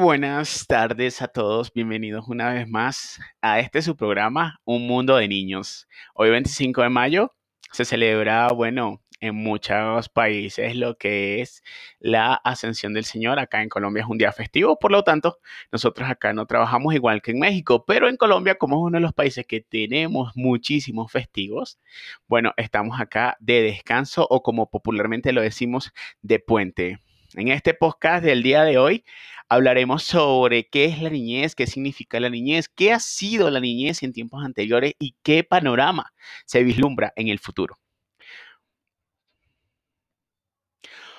[0.00, 5.28] buenas tardes a todos, bienvenidos una vez más a este su programa, Un Mundo de
[5.28, 5.88] Niños.
[6.14, 7.34] Hoy 25 de mayo
[7.70, 11.62] se celebra, bueno, en muchos países lo que es
[11.98, 13.38] la ascensión del Señor.
[13.38, 15.38] Acá en Colombia es un día festivo, por lo tanto,
[15.70, 19.02] nosotros acá no trabajamos igual que en México, pero en Colombia, como es uno de
[19.02, 21.78] los países que tenemos muchísimos festivos,
[22.26, 27.00] bueno, estamos acá de descanso o como popularmente lo decimos, de puente.
[27.34, 29.04] En este podcast del día de hoy
[29.48, 34.02] hablaremos sobre qué es la niñez, qué significa la niñez, qué ha sido la niñez
[34.02, 36.12] en tiempos anteriores y qué panorama
[36.44, 37.76] se vislumbra en el futuro.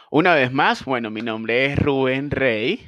[0.10, 2.86] Una vez más, bueno, mi nombre es Rubén Rey,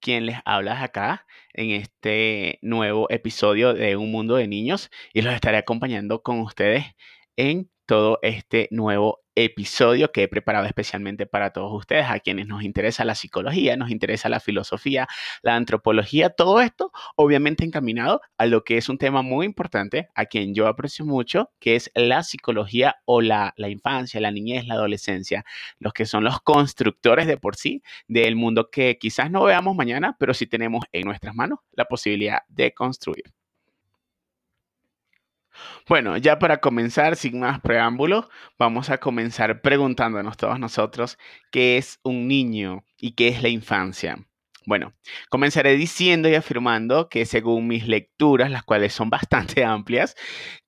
[0.00, 5.32] quien les habla acá en este nuevo episodio de Un Mundo de Niños y los
[5.32, 6.84] estaré acompañando con ustedes
[7.36, 12.62] en todo este nuevo episodio que he preparado especialmente para todos ustedes, a quienes nos
[12.62, 15.08] interesa la psicología, nos interesa la filosofía,
[15.42, 20.26] la antropología, todo esto obviamente encaminado a lo que es un tema muy importante, a
[20.26, 24.74] quien yo aprecio mucho, que es la psicología o la, la infancia, la niñez, la
[24.74, 25.44] adolescencia,
[25.78, 30.16] los que son los constructores de por sí del mundo que quizás no veamos mañana,
[30.18, 33.24] pero sí tenemos en nuestras manos la posibilidad de construir.
[35.88, 38.26] Bueno, ya para comenzar, sin más preámbulos,
[38.58, 41.18] vamos a comenzar preguntándonos todos nosotros
[41.50, 44.18] qué es un niño y qué es la infancia.
[44.66, 44.94] Bueno,
[45.28, 50.16] comenzaré diciendo y afirmando que según mis lecturas, las cuales son bastante amplias,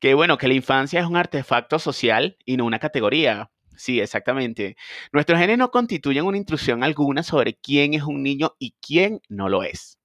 [0.00, 3.50] que bueno, que la infancia es un artefacto social y no una categoría.
[3.76, 4.76] Sí, exactamente.
[5.12, 9.48] Nuestros genes no constituyen una intrusión alguna sobre quién es un niño y quién no
[9.48, 9.95] lo es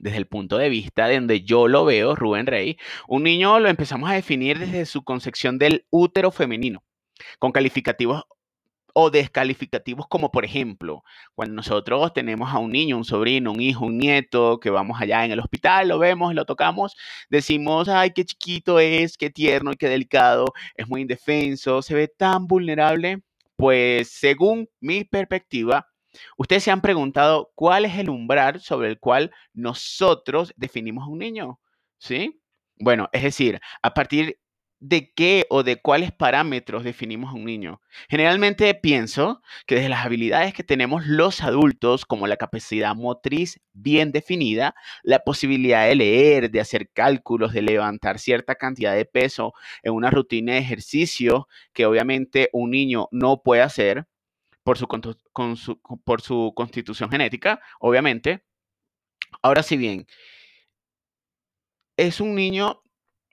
[0.00, 3.68] desde el punto de vista de donde yo lo veo, Rubén Rey, un niño lo
[3.68, 6.84] empezamos a definir desde su concepción del útero femenino,
[7.38, 8.24] con calificativos
[8.94, 11.04] o descalificativos como por ejemplo,
[11.34, 15.24] cuando nosotros tenemos a un niño, un sobrino, un hijo, un nieto, que vamos allá
[15.24, 16.96] en el hospital, lo vemos, lo tocamos,
[17.30, 22.08] decimos, ay, qué chiquito es, qué tierno y qué delicado, es muy indefenso, se ve
[22.08, 23.22] tan vulnerable.
[23.56, 25.87] Pues según mi perspectiva,
[26.36, 31.18] Ustedes se han preguntado cuál es el umbral sobre el cual nosotros definimos a un
[31.18, 31.60] niño,
[31.98, 32.40] ¿sí?
[32.76, 34.38] Bueno, es decir, a partir
[34.80, 37.80] de qué o de cuáles parámetros definimos a un niño.
[38.08, 44.12] Generalmente pienso que desde las habilidades que tenemos los adultos, como la capacidad motriz bien
[44.12, 49.52] definida, la posibilidad de leer, de hacer cálculos, de levantar cierta cantidad de peso
[49.82, 54.06] en una rutina de ejercicio que obviamente un niño no puede hacer,
[54.68, 54.76] por
[55.56, 58.44] su, por su constitución genética, obviamente.
[59.40, 60.06] Ahora, si bien
[61.96, 62.82] es un niño,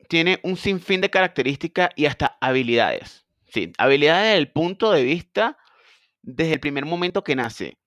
[0.07, 3.25] tiene un sinfín de características y hasta habilidades.
[3.47, 5.57] Sí, habilidades desde el punto de vista
[6.21, 7.77] desde el primer momento que nace.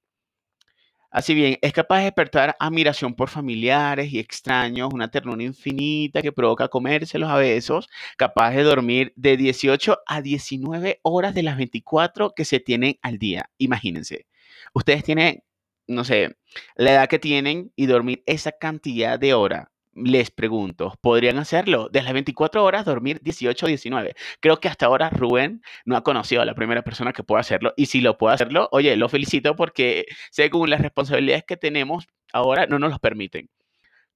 [1.10, 6.32] Así bien, es capaz de despertar admiración por familiares y extraños, una ternura infinita que
[6.32, 7.88] provoca comérselos a besos,
[8.19, 13.19] capaz de dormir de 18 a 19 horas de las 24 que se tienen al
[13.19, 13.50] día.
[13.56, 14.26] Imagínense,
[14.74, 15.42] ustedes tienen,
[15.86, 16.36] no sé,
[16.76, 19.69] la edad que tienen y dormir esa cantidad de horas
[20.04, 21.88] les pregunto, ¿podrían hacerlo?
[21.91, 24.14] De las 24 horas, dormir 18 o 19.
[24.41, 27.72] Creo que hasta ahora Rubén no ha conocido a la primera persona que pueda hacerlo.
[27.76, 32.66] Y si lo puede hacerlo, oye, lo felicito porque según las responsabilidades que tenemos ahora
[32.66, 33.48] no nos los permiten.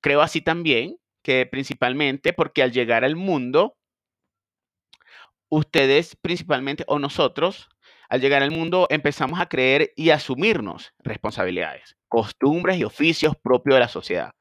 [0.00, 3.76] Creo así también que principalmente porque al llegar al mundo,
[5.48, 7.69] ustedes principalmente o nosotros,
[8.09, 13.81] al llegar al mundo empezamos a creer y asumirnos responsabilidades, costumbres y oficios propios de
[13.81, 14.32] la sociedad.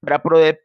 [0.00, 0.64] Para poder,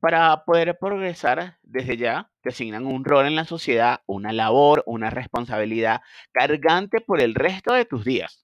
[0.00, 5.10] para poder progresar desde ya, te asignan un rol en la sociedad, una labor, una
[5.10, 6.00] responsabilidad
[6.32, 8.43] cargante por el resto de tus días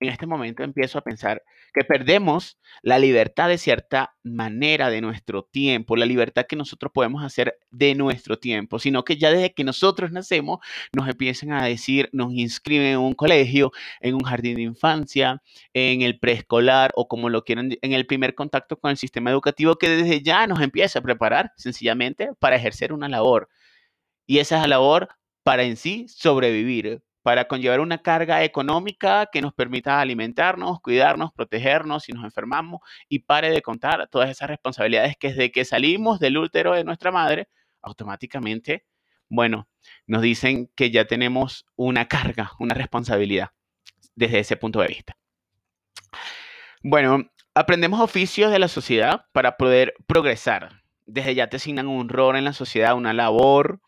[0.00, 1.42] en este momento empiezo a pensar
[1.72, 7.24] que perdemos la libertad de cierta manera de nuestro tiempo, la libertad que nosotros podemos
[7.24, 10.58] hacer de nuestro tiempo, sino que ya desde que nosotros nacemos
[10.92, 16.02] nos empiezan a decir, nos inscriben en un colegio, en un jardín de infancia, en
[16.02, 19.88] el preescolar o como lo quieran, en el primer contacto con el sistema educativo que
[19.88, 23.48] desde ya nos empieza a preparar sencillamente para ejercer una labor.
[24.26, 25.08] Y esa es la labor
[25.42, 32.04] para en sí sobrevivir, para conllevar una carga económica que nos permita alimentarnos, cuidarnos, protegernos
[32.04, 36.38] si nos enfermamos y pare de contar todas esas responsabilidades que desde que salimos del
[36.38, 37.48] útero de nuestra madre,
[37.82, 38.86] automáticamente,
[39.28, 39.68] bueno,
[40.06, 43.48] nos dicen que ya tenemos una carga, una responsabilidad
[44.14, 45.18] desde ese punto de vista.
[46.80, 50.80] Bueno, aprendemos oficios de la sociedad para poder progresar.
[51.06, 53.80] Desde ya te asignan un rol en la sociedad, una labor.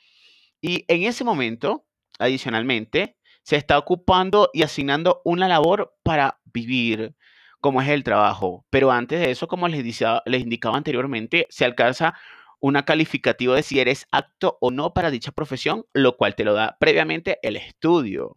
[0.60, 1.86] Y en ese momento,
[2.18, 3.14] adicionalmente,
[3.48, 7.14] se está ocupando y asignando una labor para vivir,
[7.62, 8.66] cómo es el trabajo.
[8.68, 9.82] Pero antes de eso, como les,
[10.26, 12.12] les indicaba anteriormente, se alcanza
[12.60, 16.52] una calificativo de si eres apto o no para dicha profesión, lo cual te lo
[16.52, 18.36] da previamente el estudio.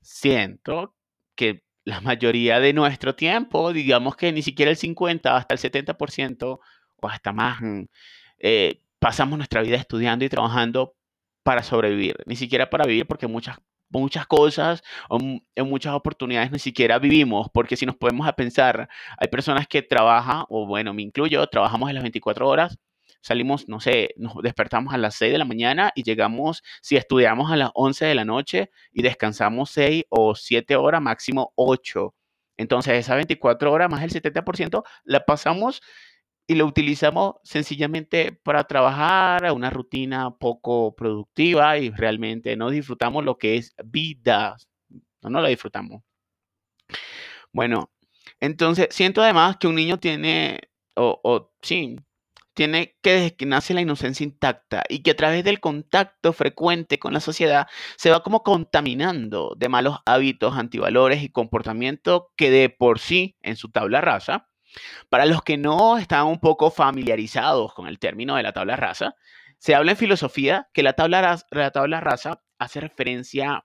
[0.00, 0.94] Siento
[1.34, 6.60] que la mayoría de nuestro tiempo, digamos que ni siquiera el 50, hasta el 70%
[7.00, 7.58] o hasta más,
[8.38, 10.94] eh, pasamos nuestra vida estudiando y trabajando
[11.42, 13.58] para sobrevivir, ni siquiera para vivir porque muchas
[13.90, 18.88] muchas cosas en muchas oportunidades ni siquiera vivimos, porque si nos podemos a pensar,
[19.18, 22.78] hay personas que trabajan, o bueno, me incluyo, trabajamos en las 24 horas,
[23.20, 27.50] salimos, no sé, nos despertamos a las 6 de la mañana y llegamos, si estudiamos
[27.50, 32.14] a las 11 de la noche y descansamos 6 o 7 horas, máximo 8.
[32.56, 35.80] Entonces, esas 24 horas más el 70% la pasamos
[36.50, 43.24] y lo utilizamos sencillamente para trabajar a una rutina poco productiva y realmente no disfrutamos
[43.24, 44.56] lo que es vida.
[45.22, 46.02] No, no la disfrutamos.
[47.52, 47.92] Bueno,
[48.40, 50.58] entonces siento además que un niño tiene,
[50.96, 51.94] o, sí,
[52.52, 56.98] tiene que desde que nace la inocencia intacta y que a través del contacto frecuente
[56.98, 62.70] con la sociedad se va como contaminando de malos hábitos, antivalores y comportamiento que de
[62.70, 64.49] por sí en su tabla rasa,
[65.08, 69.14] para los que no están un poco familiarizados con el término de la tabla rasa,
[69.58, 73.64] se habla en filosofía que la tabla, la tabla rasa hace referencia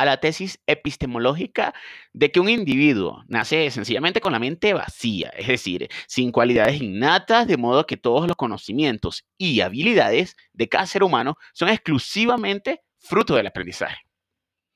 [0.00, 1.74] a la tesis epistemológica
[2.14, 7.46] de que un individuo nace sencillamente con la mente vacía, es decir, sin cualidades innatas,
[7.46, 13.34] de modo que todos los conocimientos y habilidades de cada ser humano son exclusivamente fruto
[13.34, 13.98] del aprendizaje,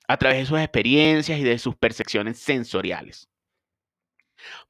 [0.08, 3.30] a través de sus experiencias y de sus percepciones sensoriales.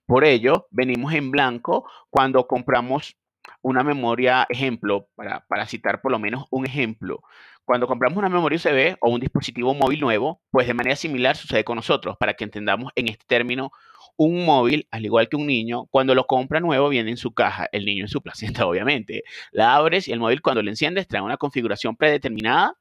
[0.06, 3.16] Por ello, venimos en blanco cuando compramos
[3.62, 7.22] una memoria, ejemplo, para, citar por lo menos un ejemplo,
[7.64, 11.64] cuando compramos una memoria USB o un dispositivo móvil nuevo, pues de manera similar sucede
[11.64, 13.70] con nosotros, para que entendamos en este término,
[14.16, 17.69] un móvil, al igual que un niño, cuando lo compra nuevo viene en su caja,
[17.72, 19.25] el niño en su placenta, obviamente.
[19.50, 22.76] La abres y el móvil cuando lo enciendes trae una configuración predeterminada,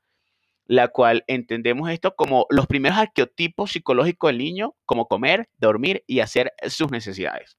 [0.65, 6.19] la cual entendemos esto como los primeros arqueotipos psicológicos del niño, como comer, dormir y
[6.19, 7.57] hacer sus necesidades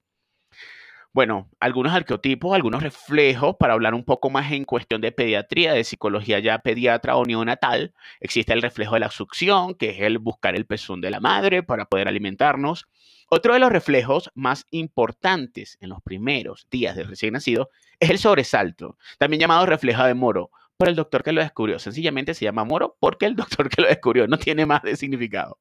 [1.15, 5.85] bueno, algunos arqueotipos, algunos reflejos, para hablar un poco más en cuestión de pediatría, de
[5.85, 10.57] psicología ya pediatra o neonatal, existe el reflejo de la succión, que es el buscar
[10.57, 12.89] el pezón de la madre para poder alimentarnos.
[13.31, 18.19] Otro de los reflejos más importantes en los primeros días del recién nacido es el
[18.19, 21.79] sobresalto, también llamado reflejo de Moro, por el doctor que lo descubrió.
[21.79, 25.59] Sencillamente se llama Moro porque el doctor que lo descubrió no tiene más de significado.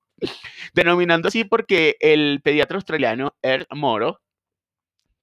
[0.73, 4.21] Denominando así porque el pediatra australiano Earl Moro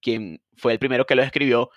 [0.00, 1.70] quien fue el primero que lo escribió,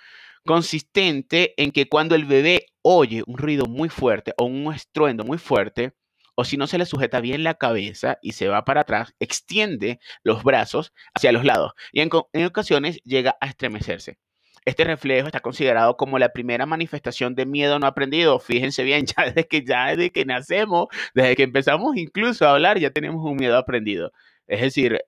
[0.46, 5.38] consistente en que cuando el bebé oye un ruido muy fuerte o un estruendo muy
[5.38, 5.94] fuerte,
[6.36, 10.00] o si no se le sujeta bien la cabeza y se va para atrás, extiende
[10.24, 12.10] los brazos hacia los lados y en,
[12.46, 14.18] ocasiones llega a estremecerse.
[14.66, 18.40] Este reflejo está considerado como la primera manifestación de miedo no aprendido.
[18.40, 22.80] Fíjense bien, ya desde que ya desde que nacemos, desde que empezamos incluso a hablar,
[22.80, 24.12] ya tenemos un miedo aprendido.
[24.48, 25.02] Es decir,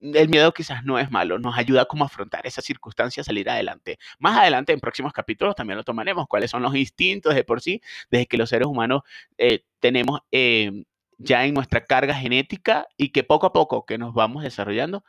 [0.00, 3.98] el miedo quizás no es malo, nos ayuda como a afrontar esas circunstancias, salir adelante.
[4.18, 7.82] Más adelante, en próximos capítulos, también lo tomaremos, cuáles son los instintos de por sí,
[8.10, 9.02] desde que los seres humanos
[9.38, 10.84] eh, tenemos em,
[11.18, 15.04] ya en nuestra carga genética y que poco a poco que nos vamos desarrollando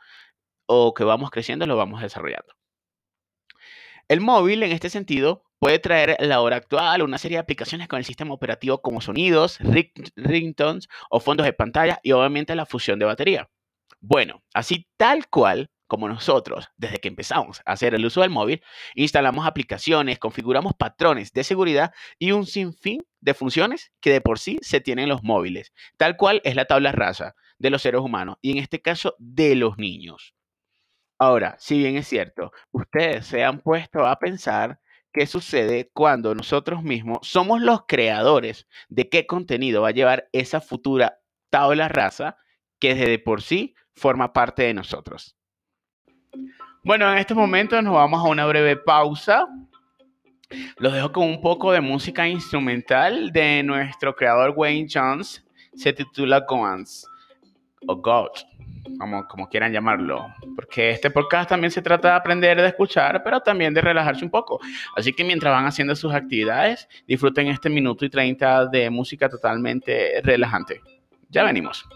[0.66, 2.59] o que vamos creciendo, lo vamos desarrollando.
[4.10, 7.96] El móvil, en este sentido, puede traer la hora actual una serie de aplicaciones con
[7.96, 9.60] el sistema operativo como sonidos,
[10.16, 13.48] ringtones o fondos de pantalla y obviamente la fusión de batería.
[14.00, 18.64] Bueno, así tal cual como nosotros, desde que empezamos a hacer el uso del móvil,
[18.96, 24.58] instalamos aplicaciones, configuramos patrones de seguridad y un sinfín de funciones que de por sí
[24.60, 28.38] se tienen en los móviles, tal cual es la tabla rasa de los seres humanos
[28.42, 30.34] y en este caso de los niños.
[31.20, 34.80] Ahora, si bien es cierto, ustedes se han puesto a pensar
[35.12, 40.62] qué sucede cuando nosotros mismos somos los creadores de qué contenido va a llevar esa
[40.62, 41.18] futura
[41.50, 42.38] tabla rasa
[42.78, 45.36] que desde por sí forma parte de nosotros.
[46.84, 49.46] Bueno, en estos momentos nos vamos a una breve pausa.
[50.78, 55.44] Los dejo con un poco de música instrumental de nuestro creador Wayne Jones.
[55.74, 57.06] Se titula Goans
[57.86, 58.30] o God,
[58.98, 60.26] como, como quieran llamarlo.
[60.54, 64.30] Porque este podcast también se trata de aprender, de escuchar, pero también de relajarse un
[64.30, 64.60] poco.
[64.96, 70.20] Así que mientras van haciendo sus actividades, disfruten este minuto y 30 de música totalmente
[70.22, 70.80] relajante.
[71.28, 71.86] Ya venimos.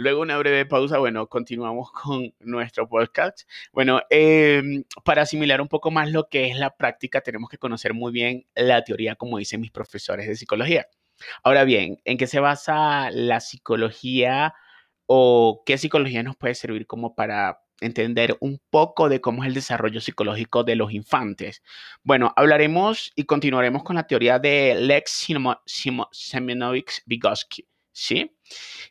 [0.00, 3.42] Luego una breve pausa, bueno, continuamos con nuestro podcast.
[3.70, 7.92] Bueno, em, para asimilar un poco más lo que es la práctica, tenemos que conocer
[7.92, 10.86] muy bien la teoría, como dicen mis profesores de psicología.
[11.42, 14.54] Ahora bien, ¿en qué se basa la psicología
[15.04, 19.54] o qué psicología nos puede servir como para entender un poco de cómo es el
[19.54, 21.62] desarrollo psicológico de los infantes.
[22.02, 25.26] Bueno, hablaremos y continuaremos con la teoría de Lex
[26.12, 27.66] Simonovich Vygotsky,
[28.00, 28.34] ¿sí?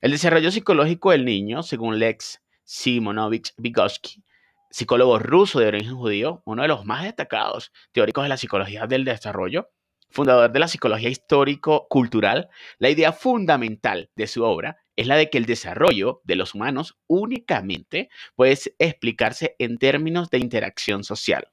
[0.01, 4.23] El desarrollo psicológico del niño, según Lex Simonovich Vygotsky,
[4.69, 9.05] psicólogo ruso de origen judío, uno de los más destacados teóricos de la psicología del
[9.05, 9.71] desarrollo,
[10.11, 15.39] fundador de la psicología histórico-cultural, la idea fundamental de su obra es la de que
[15.39, 21.47] el desarrollo de los humanos únicamente puede explicarse en términos de interacción social.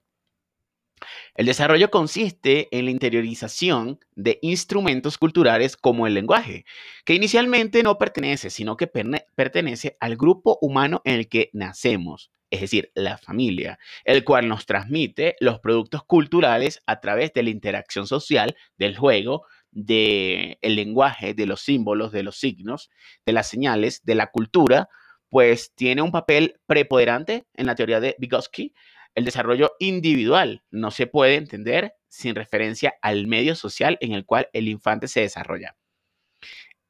[1.35, 6.65] El desarrollo consiste en la interiorización de instrumentos culturales como el lenguaje,
[7.05, 12.61] que inicialmente no pertenece, sino que pertenece al grupo humano en el que nacemos, es
[12.61, 18.07] decir, la familia, el cual nos transmite los productos culturales a través de la interacción
[18.07, 22.91] social, del juego, del lenguaje, de los símbolos, de los signos,
[23.27, 24.89] de las señales, de la cultura,
[25.29, 28.73] pues tiene un papel preponderante en la teoría de Vygotsky.
[29.17, 34.51] El desarrollo individual no se puede entender sin referencia al medio social en el cual
[34.53, 35.75] el infante se desarrolla,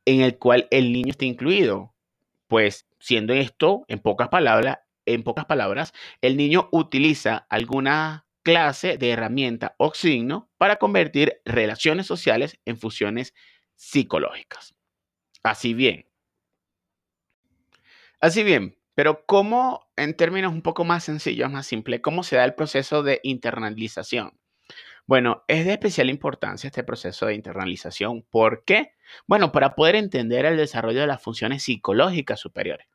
[0.04, 1.95] en el cual el niño está incluido.
[2.49, 9.11] Pues siendo esto, en pocas palabras, en pocas palabras, el niño utiliza alguna clase de
[9.11, 13.35] herramienta o signo para convertir relaciones sociales en fusiones
[13.76, 14.75] psicológicas.
[15.45, 16.09] Así bien.
[18.21, 22.45] Así bien, pero ¿cómo, en términos un poco más sencillos, más simples, cómo se da
[22.47, 24.33] el proceso de internalización?
[25.07, 28.23] Bueno, es de especial importancia este proceso de internalización.
[28.23, 28.95] ¿Por qué?
[29.26, 32.87] Bueno, para poder entender el desarrollo de las funciones psicológicas superiores.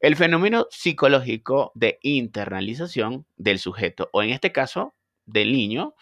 [0.00, 4.96] El fenómeno psicológico de internalización del sujeto, o en este caso
[5.26, 5.94] del niño,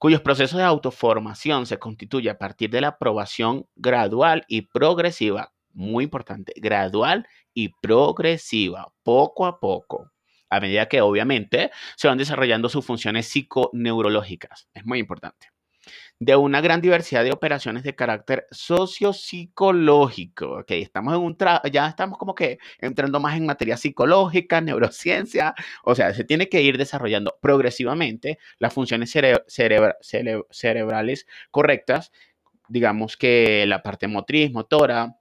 [0.00, 6.02] cuyos procesos de autoformación se constituye a partir de la aprobación gradual y progresiva, muy
[6.02, 10.10] importante, gradual y progresiva, poco a poco,
[10.50, 14.68] a medida que obviamente se van desarrollando sus funciones psiconeurológicas.
[14.74, 15.52] Es muy importante
[16.18, 20.58] de una gran diversidad de operaciones de carácter sociopsicológico.
[20.60, 21.36] Okay, estamos en un
[21.72, 25.54] ya estamos como que entrando más en materia psicológica, neurociencia,
[25.84, 32.12] o sea, se tiene que ir desarrollando progresivamente las funciones cerebrales correctas,
[32.68, 35.16] digamos que la parte motriz, motora,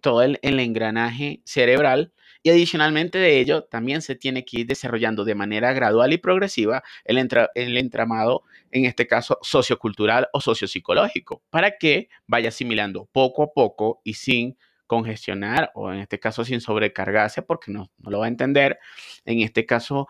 [0.00, 2.12] todo el engranaje cerebral
[2.46, 6.84] y adicionalmente de ello, también se tiene que ir desarrollando de manera gradual y progresiva
[7.04, 7.18] el,
[7.56, 14.00] el entramado, en este caso sociocultural o sociopsicológico, para que vaya asimilando poco a poco
[14.04, 18.28] y sin congestionar o en este caso sin sobrecargarse porque no, no lo va a
[18.28, 18.78] entender.
[19.24, 20.06] En este caso,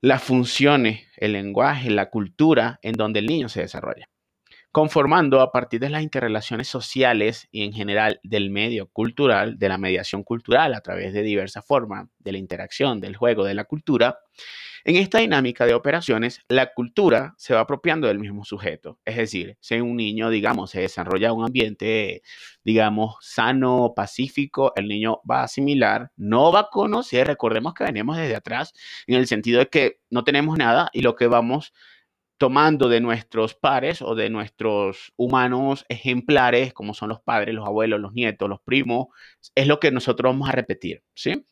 [0.00, 4.08] las funciones, el lenguaje, la cultura en donde el niño se desarrolla
[4.76, 9.78] conformando a partir de las interrelaciones sociales y en general del medio cultural, de la
[9.78, 14.18] mediación cultural a través de diversas formas, de la interacción, del juego, de la cultura,
[14.84, 19.00] en esta dinámica de operaciones, la cultura se va apropiando del mismo sujeto.
[19.04, 22.22] Es decir, si un niño, digamos, se desarrolla un ambiente,
[22.62, 28.18] digamos, sano, pacífico, el niño va a asimilar, no va a conocer, recordemos que venimos
[28.18, 28.74] desde atrás,
[29.06, 31.72] en el sentido de que no tenemos nada y lo que vamos
[32.38, 38.00] tomando de nuestros pares o de nuestros humanos ejemplares, como son los padres, los abuelos,
[38.00, 39.08] los nietos, los primos,
[39.54, 41.46] es lo que nosotros vamos a repetir, ¿sí?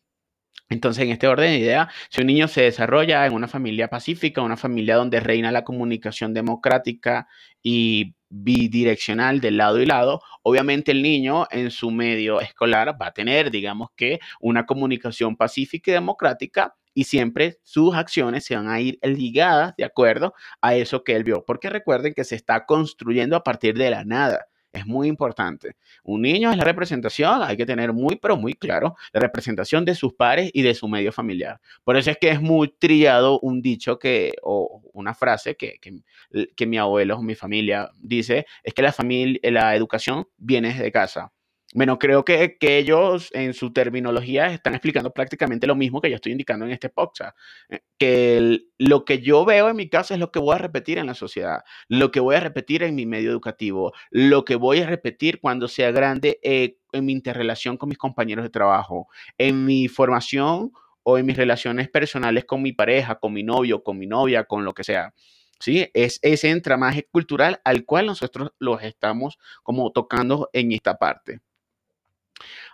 [0.71, 4.41] Entonces, en este orden de idea, si un niño se desarrolla en una familia pacífica,
[4.43, 7.29] una familia donde reina la comunicación democrática
[7.63, 13.13] y bidireccional de lado y lado, obviamente el niño en su medio escolar va a
[13.13, 18.81] tener, digamos que, una comunicación pacífica y democrática y siempre sus acciones se van a
[18.81, 23.37] ir ligadas de acuerdo a eso que él vio, porque recuerden que se está construyendo
[23.37, 24.47] a partir de la nada.
[24.75, 25.77] Es muy importante.
[26.03, 29.95] Un niño es la representación, hay que tener muy, pero muy claro, la representación de
[29.95, 31.61] sus pares y de su medio familiar.
[31.85, 36.67] Por eso es que es muy trillado un dicho que, o una frase que, que,
[36.67, 41.33] mi abuelo, mi familia dice, es que la familia, la educación viene desde casa.
[41.77, 46.31] Bueno, creo que, ellos en su terminología están explicando prácticamente lo mismo que yo estoy
[46.31, 47.37] indicando en este podcast.
[47.69, 50.99] Eh, que lo que yo veo en mi casa es lo que voy a repetir
[50.99, 54.83] en la sociedad, lo que voy a repetir en mi medio educativo, lo que voy
[54.83, 59.65] a repetir cuando sea grande eh, en mi interrelación con mis compañeros de trabajo, en
[59.65, 60.71] mi formación
[61.03, 64.65] o en mis relaciones personales con mi pareja, con mi novio, con mi novia, con
[64.65, 65.13] lo que sea.
[65.59, 65.91] ¿sí?
[65.93, 71.41] Es ese entramaje cultural al cual nosotros los estamos como tocando en esta parte.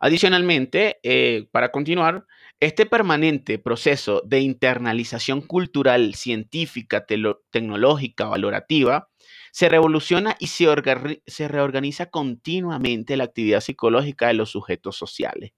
[0.00, 2.26] Adicionalmente, eh, para continuar,
[2.60, 7.06] este permanente proceso de internalización cultural, científica,
[7.50, 9.08] tecnológica, valorativa,
[9.52, 10.66] se revoluciona y se,
[11.26, 15.52] se reorganiza continuamente la actividad psicológica de los sujetos sociales.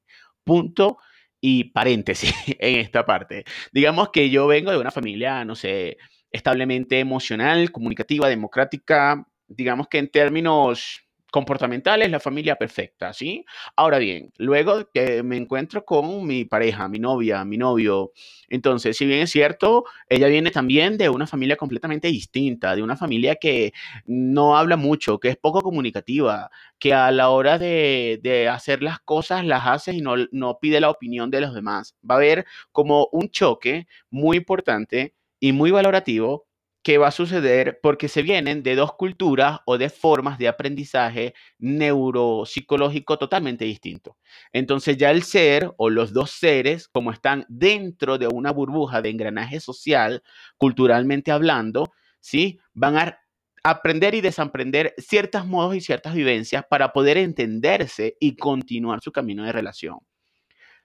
[0.44, 0.98] Punto
[1.40, 3.44] y paréntesis en esta parte.
[3.72, 5.98] Digamos que yo vengo de una familia, no sé,
[6.30, 11.02] establemente emocional, comunicativa, democrática, digamos que en términos
[11.32, 13.44] comportamentales, la familia perfecta, ¿sí?
[13.74, 18.12] Ahora bien, luego que me encuentro con mi pareja, mi novia, mi novio,
[18.48, 22.96] entonces, si bien es cierto, ella viene también de una familia completamente distinta, de una
[22.96, 23.72] familia que
[24.06, 29.00] no habla mucho, que es poco comunicativa, que a la hora de, de hacer las
[29.00, 31.96] cosas las hace y no, no pide la opinión de los demás.
[32.08, 36.46] Va a haber como un choque muy importante y muy valorativo
[36.82, 41.34] que va a suceder porque se vienen de dos culturas o de formas de aprendizaje
[41.58, 44.16] neuropsicológico totalmente distintos.
[44.52, 49.10] Entonces ya el ser o los dos seres, como están dentro de una burbuja de
[49.10, 50.22] engranaje social,
[50.58, 52.58] culturalmente hablando, ¿sí?
[52.74, 53.18] van a
[53.64, 59.44] aprender y desaprender ciertos modos y ciertas vivencias para poder entenderse y continuar su camino
[59.44, 59.98] de relación.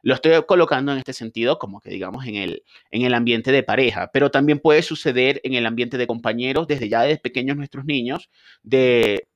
[0.02, 3.64] Lo estoy colocando en este sentido como que digamos en el, en el ambiente de
[3.64, 7.86] pareja, pero también puede suceder en el ambiente de compañeros desde ya desde pequeños nuestros
[7.86, 8.30] niños,
[8.64, 9.28] de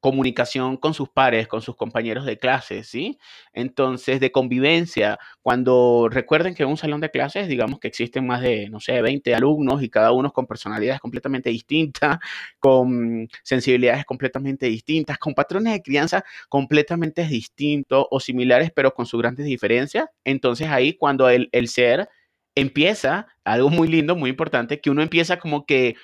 [0.00, 3.18] comunicación con sus pares, con sus compañeros de clase, ¿sí?
[3.52, 8.40] Entonces, de convivencia, cuando recuerden que en un salón de clases, digamos que existen más
[8.40, 12.18] de, no sé, 20 alumnos y cada uno con personalidades completamente distintas,
[12.58, 19.20] con sensibilidades completamente distintas, con patrones de crianza completamente distintos o similares, pero con sus
[19.20, 20.06] grandes diferencias.
[20.24, 22.08] Entonces, ahí cuando el, el ser
[22.54, 25.96] empieza, algo muy lindo, muy importante, que uno empieza como que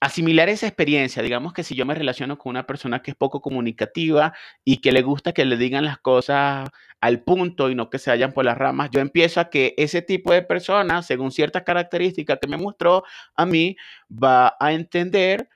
[0.00, 3.40] asimilar esa experiencia, digamos que si yo me relaciono con una persona que es poco
[3.40, 4.32] comunicativa
[4.64, 6.68] y que le gusta que le digan las cosas
[7.00, 10.02] al punto y no que se vayan por las ramas, yo empiezo a que ese
[10.02, 13.76] tipo de persona, según ciertas características que me mostró a mí,
[14.10, 15.48] va a entender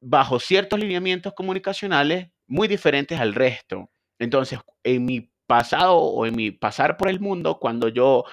[0.00, 3.90] bajo ciertos lineamientos comunicacionales muy diferentes al resto.
[4.18, 8.24] Entonces, en mi pasado o en mi pasar por el mundo, cuando yo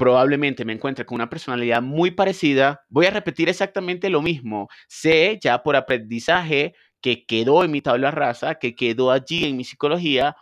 [0.00, 4.68] probablemente me encuentre con una personalidad muy parecida, voy a repetir exactamente lo mismo.
[4.88, 9.64] Sé ya por aprendizaje que quedó en mi tabla rasa, que quedó allí en mi
[9.64, 10.36] psicología,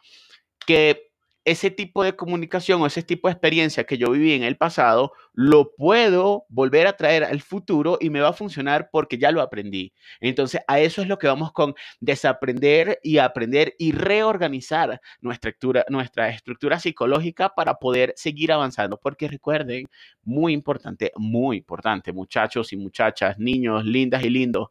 [0.65, 1.08] que
[1.51, 5.13] ese tipo de comunicación o ese tipo de experiencia que yo viví en el pasado,
[5.33, 9.41] lo puedo volver a traer al futuro y me va a funcionar porque ya lo
[9.41, 9.95] aprendí.
[10.21, 15.87] Entonces, a eso es lo que vamos con desaprender y aprender y reorganizar nuestra estructura,
[15.89, 19.01] nuestra estructura psicológica para poder seguir avanzando.
[19.01, 19.87] Porque recuerden,
[20.25, 24.69] muy importante, muy importante, muchachos y muchachas, niños lindas y lindos,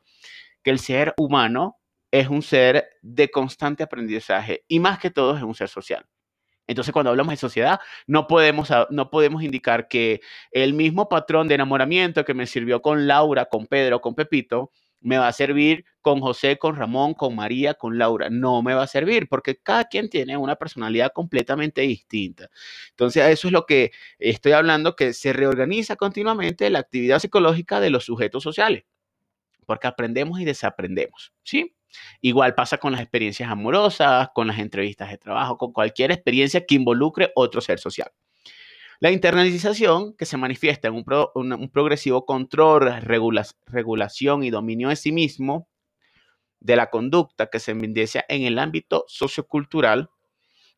[0.62, 1.80] que el ser humano
[2.12, 6.06] es un ser de constante aprendizaje y más que todo es un ser social.
[6.68, 11.56] Entonces, cuando hablamos de sociedad, no podemos, no podemos indicar que el mismo patrón de
[11.56, 16.20] enamoramiento que me sirvió con Laura, con Pedro, con Pepito, me va a servir con
[16.22, 18.30] José, con Ramón, con María, con Laura.
[18.30, 22.50] No me va a servir porque cada quien tiene una personalidad completamente distinta.
[22.90, 27.90] Entonces, eso es lo que estoy hablando, que se reorganiza continuamente la actividad psicológica de
[27.92, 28.84] los sujetos sociales,
[29.66, 31.77] porque aprendemos y desaprendemos, ¿sí?
[32.22, 36.76] Igual pasa con las experiencias amorosas, con las entrevistas de trabajo, con cualquier experiencia que
[36.76, 38.12] involucre otro ser social.
[39.00, 42.92] La internalización, que se manifiesta en un, progresivo control,
[43.68, 45.70] regulación y dominio de sí mismo
[46.60, 50.10] de la conducta que se evidencia en el ámbito sociocultural,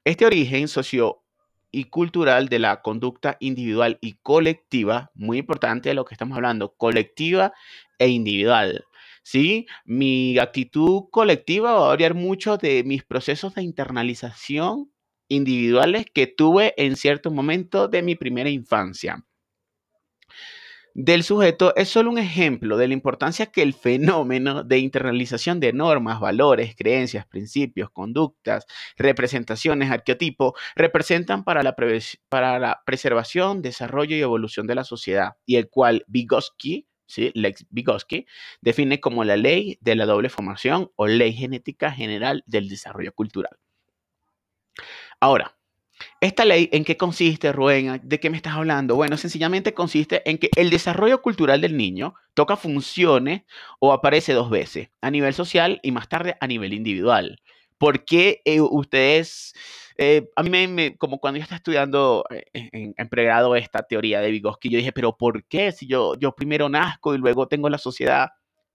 [0.03, 1.23] este origen socio
[1.71, 6.73] y cultural de la conducta individual y colectiva, muy importante de lo que estamos hablando,
[6.75, 7.53] colectiva
[7.99, 8.85] e individual.
[9.23, 9.67] ¿Sí?
[9.85, 14.91] Mi actitud colectiva va a variar mucho de mis procesos de internalización
[15.29, 19.23] individuales que tuve en cierto momento de mi primera infancia.
[21.01, 25.71] Del sujeto es solo un ejemplo de la importancia que el fenómeno de internalización de
[25.71, 28.65] normas, valores, creencias, principios, conductas,
[28.97, 31.75] representaciones, arquetipos, representan para la,
[32.27, 37.31] para la preservación, desarrollo y evolución de la sociedad, y el cual Vygotsky ¿sí?
[37.33, 38.25] Lex Vygotsky,
[38.61, 43.57] define como la ley de la doble formación o ley genética general del desarrollo cultural.
[45.19, 45.57] Ahora,
[46.21, 47.99] ¿esta ley en qué consiste, Rubén?
[48.03, 48.95] ¿De qué me estás hablando?
[48.95, 53.41] Bueno, sencillamente consiste en que el desarrollo cultural del niño toca funciones
[53.79, 57.41] o aparece dos veces, a nivel social y más tarde a nivel individual.
[57.79, 59.55] ¿Por qué eh, ustedes
[60.01, 64.31] eh, a mí me, como cuando yo estaba estudiando eh, en, pregrado esta teoría de
[64.31, 67.77] Vygotsky, yo dije, pero ¿por qué si yo, yo primero nazco y luego tengo la
[67.77, 68.29] sociedad?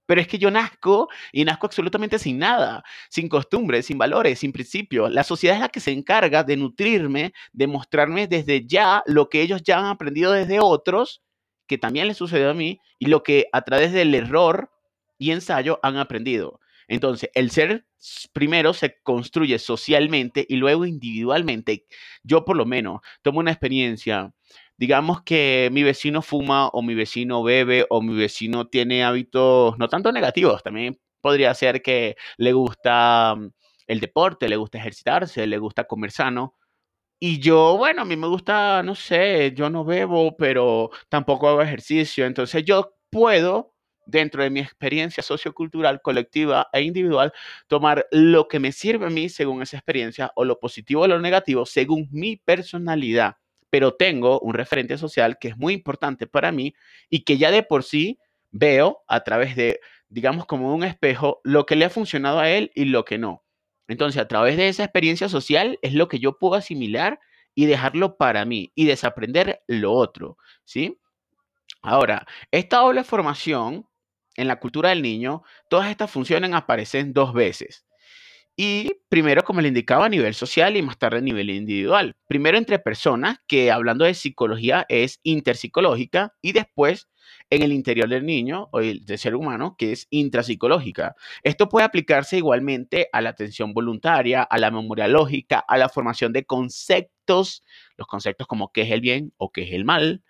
[0.04, 4.52] Pero es que yo nazco y nazco absolutamente sin nada, sin costumbres, sin valores, sin
[4.52, 5.10] principios.
[5.10, 9.40] La sociedad es la que se encarga de nutrirme, de mostrarme desde ya lo que
[9.40, 11.22] ellos ya han aprendido desde otros,
[11.66, 14.70] que también les sucedió a mí, y lo que a través del error
[15.16, 16.60] y ensayo han aprendido.
[16.88, 17.86] Entonces, el ser
[18.32, 21.86] primero se construye socialmente y luego individualmente.
[22.22, 24.32] Yo por lo menos tomo una experiencia.
[24.76, 29.88] Digamos que mi vecino fuma o mi vecino bebe o mi vecino tiene hábitos no
[29.88, 33.50] tanto negativos, también podría ser que le gusta mm,
[33.86, 36.54] el deporte, le gusta ejercitarse, le gusta comer sano.
[37.20, 41.62] Y yo, bueno, a mí me gusta, no sé, yo no bebo, pero tampoco hago
[41.62, 42.26] ejercicio.
[42.26, 43.73] Entonces yo puedo
[44.06, 47.32] dentro de mi experiencia sociocultural colectiva e individual,
[47.66, 51.20] tomar lo que me sirve a mí según esa experiencia o lo positivo o lo
[51.20, 53.36] negativo según mi personalidad.
[53.70, 56.74] Pero tengo un referente social que es muy importante para mí
[57.10, 58.18] y que ya de por sí
[58.50, 62.70] veo a través de, digamos, como un espejo, lo que le ha funcionado a él
[62.74, 63.42] y lo que no.
[63.88, 67.18] Entonces, a través de esa experiencia social es lo que yo puedo asimilar
[67.54, 70.98] y dejarlo para mí y desaprender lo otro, ¿sí?
[71.82, 73.86] Ahora, esta doble formación
[74.36, 77.84] en la cultura del niño, todas estas funciones aparecen dos veces.
[78.56, 82.14] Y primero, como le indicaba, a nivel social y más tarde a nivel individual.
[82.28, 87.08] Primero entre personas, que hablando de psicología es interpsicológica, y después
[87.50, 91.14] en el interior del niño o del ser humano, que es intrapsicológica.
[91.42, 96.32] Esto puede aplicarse igualmente a la atención voluntaria, a la memoria lógica, a la formación
[96.32, 97.64] de conceptos,
[97.96, 100.22] los conceptos como qué es el bien o qué es el mal,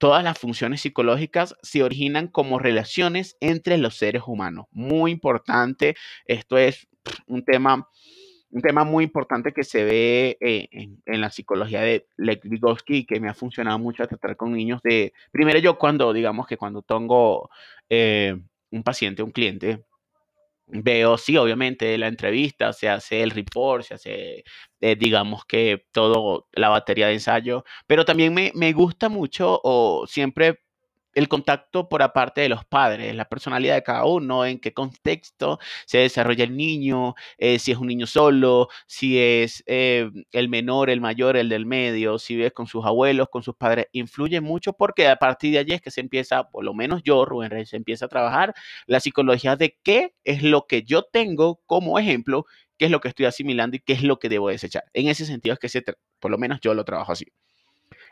[0.00, 4.64] todas las funciones psicológicas se originan como relaciones entre los seres humanos.
[4.72, 6.88] Muy importante, esto es
[7.26, 7.86] un tema,
[8.50, 10.68] un tema muy importante que se ve eh,
[11.04, 14.80] en, la psicología de Lev Vygotsky que me ha funcionado mucho a tratar con niños
[14.82, 17.50] de, primero yo cuando, digamos que cuando tengo
[17.90, 19.84] eh, un paciente, un cliente,
[20.72, 24.44] veo, sí, obviamente, la entrevista, se hace el report, se hace,
[24.80, 30.06] eh, digamos que todo, la batería de ensayo, pero también me, me gusta mucho o
[30.06, 30.60] siempre
[31.14, 35.58] el contacto por aparte de los padres, la personalidad de cada uno, en qué contexto
[35.86, 40.90] se desarrolla el niño, eh, si es un niño solo, si es eh, el menor,
[40.90, 44.72] el mayor, el del medio, si vive con sus abuelos, con sus padres, influye mucho
[44.72, 47.70] porque a partir de allí es que se empieza, por lo menos yo, Rubén Reyes,
[47.70, 48.54] se empieza a trabajar
[48.86, 52.46] la psicología de qué es lo que yo tengo como ejemplo,
[52.78, 54.84] qué es lo que estoy asimilando y qué es lo que debo desechar.
[54.94, 55.82] En ese sentido es que se,
[56.18, 57.26] por lo menos yo lo trabajo así.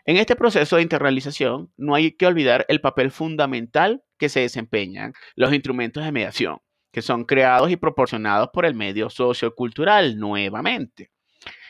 [0.09, 5.13] En este proceso de internalización no hay que olvidar el papel fundamental que se desempeñan
[5.37, 6.61] los instrumentos de mediación,
[6.93, 11.11] que son creados y proporcionados por el medio sociocultural nuevamente.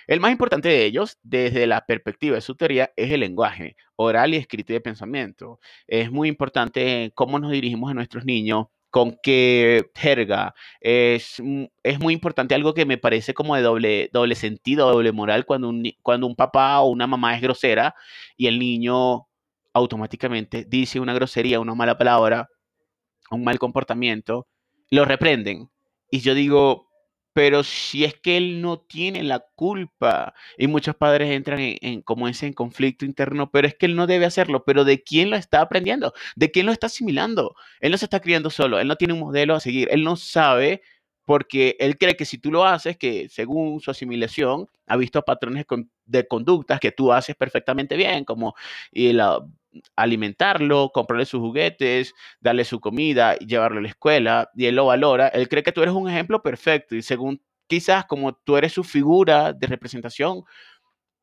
[0.07, 4.33] El más importante de ellos, desde la perspectiva de su teoría, es el lenguaje oral
[4.33, 5.59] y escrito de pensamiento.
[5.89, 10.55] Es muy importante cómo nos dirigimos a nuestros niños, con qué jerga.
[10.81, 11.43] Es,
[11.83, 15.69] es muy importante algo que me parece como de doble, doble sentido, doble moral, cuando
[15.69, 17.95] un, cuando un papá o una mamá es grosera
[18.37, 19.27] y el niño
[19.73, 22.49] automáticamente dice una grosería, una mala palabra,
[23.31, 24.47] un mal comportamiento,
[24.91, 25.71] lo reprenden.
[26.11, 26.88] Y yo digo,
[27.33, 32.29] pero si es que él no tiene la culpa y muchos padres entran en, como
[32.29, 35.37] ese en conflicto interno, pero es que él no debe hacerlo, pero ¿de quién lo
[35.37, 36.13] está aprendiendo?
[36.37, 37.55] ¿De quién lo está asimilando?
[37.81, 40.17] Él no se está criando solo, él no tiene un modelo a seguir, él no
[40.17, 40.83] sabe
[41.25, 45.67] porque él cree que si tú lo haces, que según su asimilación ha visto patrones
[46.07, 48.55] de conductas que tú haces perfectamente bien, como
[48.91, 49.39] y la,
[49.97, 55.29] alimentarlo, comprarle sus juguetes, darle su comida, llevarlo a la escuela, y él lo valora,
[55.29, 58.85] él cree que tú eres un ejemplo perfecto y según quizás como tú eres su
[58.85, 60.45] figura de representación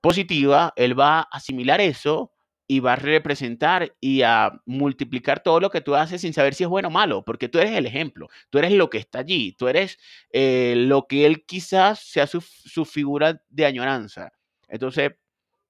[0.01, 2.31] positiva, él va a asimilar eso
[2.67, 6.63] y va a representar y a multiplicar todo lo que tú haces sin saber si
[6.63, 9.53] es bueno o malo, porque tú eres el ejemplo, tú eres lo que está allí,
[9.53, 9.97] tú eres
[10.31, 14.31] eh, lo que él quizás sea su, su figura de añoranza.
[14.67, 15.11] Entonces,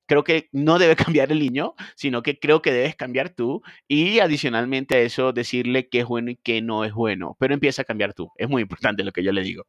[0.05, 4.19] creo que no debe cambiar el niño, sino que creo que debes cambiar tú y
[4.19, 7.85] adicionalmente a eso decirle qué es bueno y qué no es bueno, pero empieza a
[7.85, 8.31] cambiar tú.
[8.37, 9.65] Es muy importante lo que yo le digo.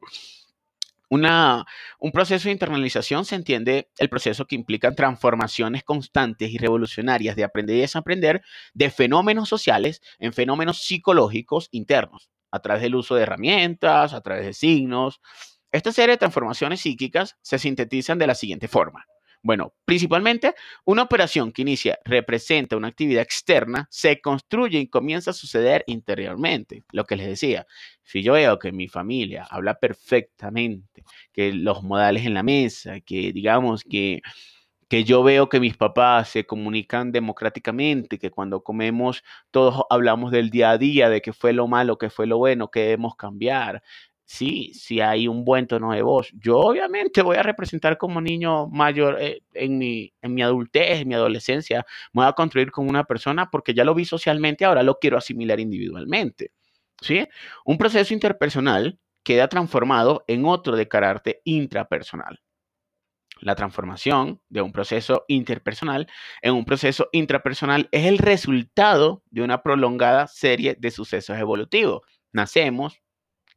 [1.09, 1.65] Una,
[1.99, 7.45] un proceso de internalización se entiende el proceso que implica transformaciones constantes y revolucionarias de
[7.45, 8.41] aprender y desaprender
[8.73, 14.45] de fenómenos sociales en fenómenos psicológicos internos, a través del uso de herramientas, a través
[14.45, 15.21] de signos.
[15.71, 19.05] Esta serie de transformaciones psíquicas se sintetizan de la siguiente forma.
[19.43, 25.33] Bueno, principalmente una operación que inicia representa una actividad externa, se construye y comienza a
[25.33, 26.83] suceder interiormente.
[26.91, 27.65] Lo que les decía,
[28.03, 33.31] si yo veo que mi familia habla perfectamente, que los modales en la mesa, que
[33.31, 34.21] digamos que
[34.89, 40.49] que yo veo que mis papás se comunican democráticamente, que cuando comemos todos hablamos del
[40.49, 43.83] día a día, de qué fue lo malo, qué fue lo bueno, qué debemos cambiar.
[44.29, 46.29] Sí, si hay un buen tono de voz.
[46.33, 51.07] Yo obviamente voy a representar como niño mayor eh, en, mi, en mi adultez, en
[51.07, 51.85] mi adolescencia.
[52.11, 55.17] Me voy a construir como una persona porque ya lo vi socialmente, ahora lo quiero
[55.17, 56.51] asimilar individualmente.
[57.01, 57.25] ¿Sí?
[57.65, 62.41] Un proceso interpersonal queda transformado en otro de carácter intrapersonal.
[63.39, 66.07] La transformación de un proceso interpersonal
[66.41, 72.01] en un proceso intrapersonal es el resultado de una prolongada serie de sucesos evolutivos.
[72.33, 72.99] Nacemos,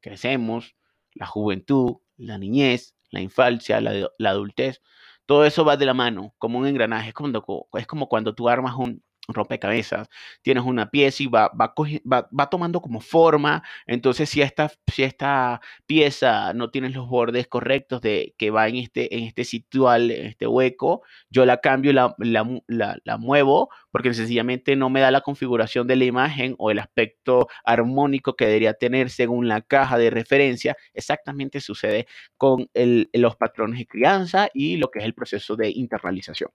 [0.00, 0.76] crecemos,
[1.14, 4.80] la juventud, la niñez, la infancia, la, adultez,
[5.26, 7.08] todo eso va de la mano, como un engranaje.
[7.08, 9.02] Es como, es como cuando tú armas un,
[9.34, 10.08] rompecabezas,
[10.42, 11.74] tienes una pieza y va, va,
[12.06, 18.00] va, tomando como forma, entonces si esta, si esta pieza no tiene los bordes correctos
[18.00, 22.14] de que va en este, en este situal, en este hueco, yo la cambio, la,
[22.18, 26.78] la, la, muevo, porque sencillamente no me da la configuración de la imagen o el
[26.78, 33.78] aspecto armónico que debería tener según la caja de referencia, exactamente sucede con los patrones
[33.78, 36.50] de crianza y lo que es el proceso de internalización.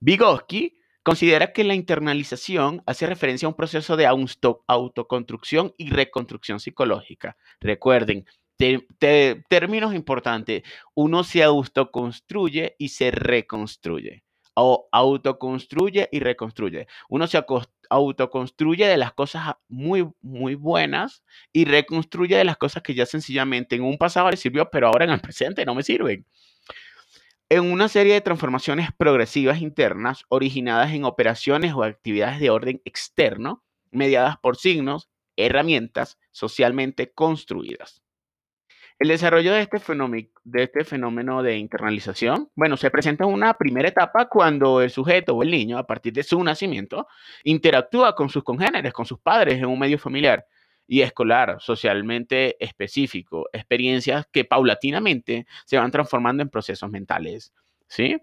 [0.00, 7.38] Vygotsky Considera que la internalización hace referencia a un proceso de autoconstrucción y reconstrucción psicológica.
[7.60, 8.26] Recuerden,
[9.48, 14.22] términos importantes, uno se autoconstruye y se reconstruye.
[14.52, 16.86] O autoconstruye y reconstruye.
[17.08, 17.42] Uno se
[17.88, 23.76] autoconstruye de las cosas muy, muy buenas y reconstruye de las cosas que ya sencillamente
[23.76, 26.26] en un pasado le sirvió, pero ahora en el presente no me sirven
[27.50, 33.64] en una serie de transformaciones progresivas internas originadas en operaciones o actividades de orden externo,
[33.90, 38.02] mediadas por signos, herramientas socialmente construidas.
[38.98, 43.54] El desarrollo de este, fenómeno, de este fenómeno de internalización, bueno, se presenta en una
[43.54, 47.06] primera etapa cuando el sujeto o el niño, a partir de su nacimiento,
[47.44, 50.44] interactúa con sus congéneres, con sus padres en un medio familiar
[50.88, 57.52] y escolar, socialmente específico, experiencias que paulatinamente se van transformando en procesos mentales,
[57.86, 58.16] ¿sí?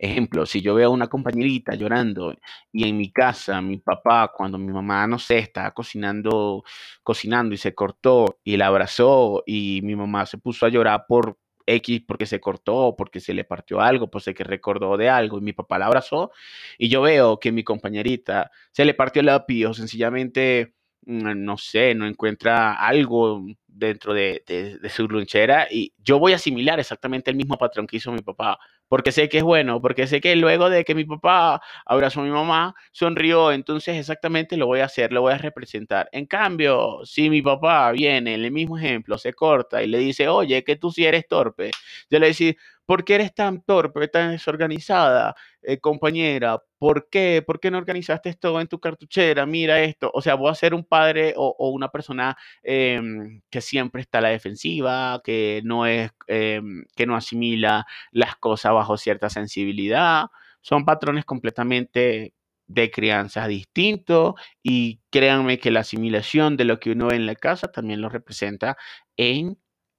[0.00, 2.32] Ejemplo, si yo veo a una compañerita llorando
[2.70, 6.62] y en mi casa, mi papá, cuando mi mamá, no sé, estaba cocinando,
[7.02, 11.36] cocinando y se cortó y la abrazó y mi mamá se puso a llorar por
[11.66, 15.40] X porque se cortó, porque se le partió algo, pues que recordó de algo y
[15.40, 16.30] mi papá la abrazó
[16.78, 22.06] y yo veo que mi compañerita se le partió el lápiz sencillamente no sé, no
[22.06, 24.42] encuentra algo dentro de,
[24.90, 28.58] su lonchera y yo voy a asimilar exactamente el mismo patrón que hizo mi papá,
[28.88, 32.24] porque sé que es bueno, porque sé que luego de que mi papá abrazó a
[32.24, 36.08] mi mamá, sonrió, entonces exactamente lo voy a hacer, lo voy a representar.
[36.12, 40.28] En cambio, si mi papá viene en el mismo ejemplo, se corta y le dice,
[40.28, 41.70] oye, que tú sí eres torpe,
[42.10, 42.56] yo le decir,
[42.88, 45.34] ¿por qué eres tan torpe, tan desorganizada?
[45.60, 47.42] Eh, compañera, ¿por qué?
[47.46, 49.44] ¿Por qué no organizaste esto en tu cartuchera?
[49.44, 50.10] Mira esto.
[50.14, 54.20] O sea, voy a ser un padre o, una persona em, que siempre está a
[54.22, 60.24] la defensiva, que no es, em, que no asimila las cosas bajo cierta sensibilidad.
[60.62, 62.32] Son patrones completamente
[62.68, 67.34] de crianza distintos y créanme que la asimilación de lo que uno ve en la
[67.34, 68.78] casa también lo representa
[69.18, 69.58] en,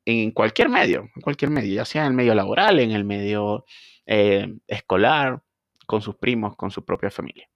[0.10, 3.65] en cualquier medio, en cualquier medio, ya sea en el medio laboral, en el medio
[4.06, 5.41] eh, escolar,
[5.86, 7.50] con sus primos, con su propia familia.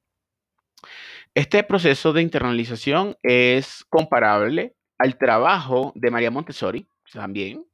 [1.35, 7.65] Este proceso de internalización es comparable al trabajo de María Montessori, también,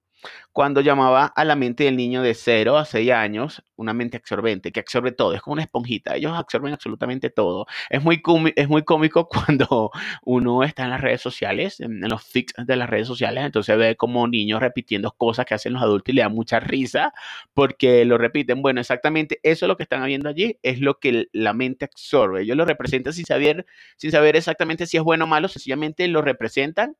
[0.51, 4.71] cuando llamaba a la mente del niño de 0 a 6 años una mente absorbente,
[4.71, 7.65] que absorbe todo, es como una esponjita, ellos absorben absolutamente todo.
[7.89, 8.21] Es muy,
[8.55, 9.91] es muy cómico cuando
[10.23, 13.95] uno está en las redes sociales, en, los fix de las redes sociales, entonces ve
[13.95, 17.13] como niños repitiendo cosas que hacen los adultos y le da mucha risa
[17.53, 18.61] porque lo repiten.
[18.61, 22.41] Bueno, exactamente eso es lo que están viendo allí, es lo que la mente absorbe.
[22.41, 23.65] Ellos lo representan sin saber,
[23.97, 26.97] sin saber exactamente si es bueno o malo, sencillamente lo representan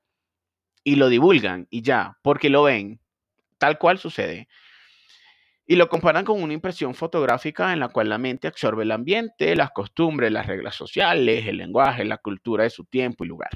[0.84, 3.00] y lo divulgan y ya, porque lo ven
[3.60, 4.48] tal cual sucede.
[5.68, 9.56] Y lo comparan con una impresión fotográfica en la cual la mente absorbe el ambiente,
[9.56, 13.52] las costumbres, las reglas sociales, el lenguaje, la cultura de su tiempo y lugar.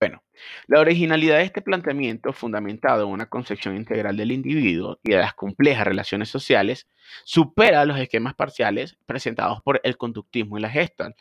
[0.00, 0.20] Bueno,
[0.66, 5.34] la originalidad de este planteamiento, fundamentado en una concepción integral del individuo y de las
[5.34, 6.88] complejas relaciones sociales,
[7.22, 11.14] supera los esquemas parciales presentados por el conductismo y la Gestalt,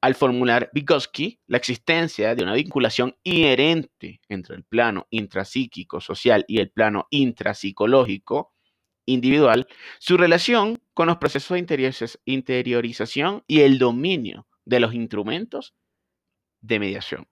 [0.00, 6.60] al formular Vygotsky la existencia de una vinculación inherente entre el plano intrapsíquico social y
[6.60, 8.54] el plano intrapsicológico
[9.06, 9.66] individual,
[9.98, 15.74] su relación con los procesos de interiorización y el dominio de los instrumentos
[16.60, 17.28] de mediación.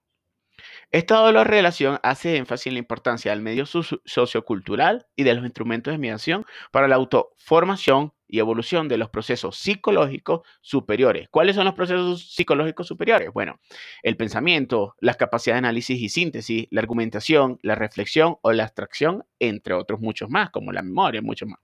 [0.91, 5.93] Esta doble relación hace énfasis en la importancia del medio sociocultural y de los instrumentos
[5.93, 11.27] de mediación para la autoformación y evolución de los procesos psicológicos superiores.
[11.29, 13.29] ¿Cuáles son los procesos psicológicos superiores?
[13.33, 13.59] Bueno,
[14.03, 19.25] el pensamiento, las capacidades de análisis y síntesis, la argumentación, la reflexión o la abstracción,
[19.39, 21.59] entre otros muchos más, como la memoria, muchos más.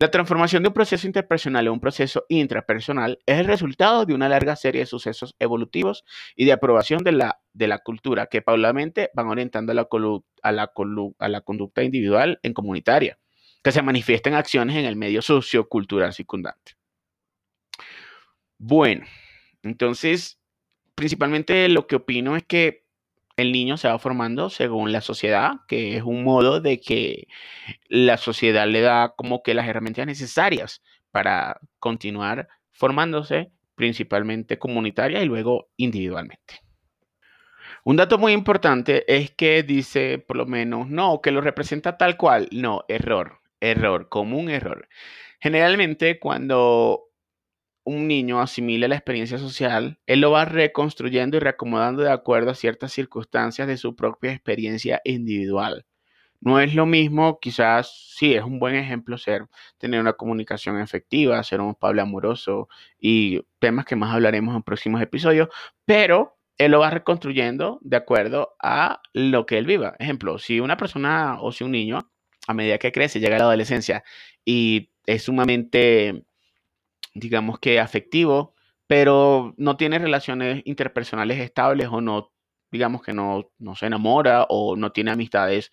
[0.00, 4.30] La transformación de un proceso interpersonal en un proceso intrapersonal es el resultado de una
[4.30, 9.10] larga serie de sucesos evolutivos y de aprobación de la, de la cultura que paulatinamente
[9.12, 9.88] van orientando a la,
[10.42, 10.72] a, la,
[11.18, 13.18] a la conducta individual en comunitaria,
[13.62, 16.72] que se manifiesta en acciones en el medio sociocultural circundante.
[18.58, 19.06] Bueno,
[19.62, 20.38] entonces,
[20.94, 22.84] principalmente lo que opino es que
[23.36, 27.26] el niño se va formando según la sociedad, que es un modo de que
[27.88, 35.26] la sociedad le da como que las herramientas necesarias para continuar formándose, principalmente comunitaria y
[35.26, 36.60] luego individualmente.
[37.82, 42.18] Un dato muy importante es que dice, por lo menos, no, que lo representa tal
[42.18, 42.46] cual.
[42.52, 44.88] No, error, error, común error.
[45.40, 47.04] Generalmente cuando
[47.84, 52.54] un niño asimile la experiencia social, él lo va reconstruyendo y reacomodando de acuerdo a
[52.54, 55.86] ciertas circunstancias de su propia experiencia individual.
[56.40, 59.46] No es lo mismo, quizás sí es un buen ejemplo ser
[59.78, 62.68] tener una comunicación efectiva, ser un pablo amoroso
[62.98, 65.48] y temas que más hablaremos en próximos episodios,
[65.84, 69.96] pero él lo va reconstruyendo de acuerdo a lo que él viva.
[69.98, 72.10] Ejemplo, si una persona o si un niño
[72.50, 74.04] a medida que crece llega la adolescencia
[74.44, 76.24] y es sumamente
[77.14, 78.54] digamos que afectivo,
[78.86, 82.32] pero no tiene relaciones interpersonales estables o no,
[82.70, 85.70] digamos que no, no se enamora o no tiene amistades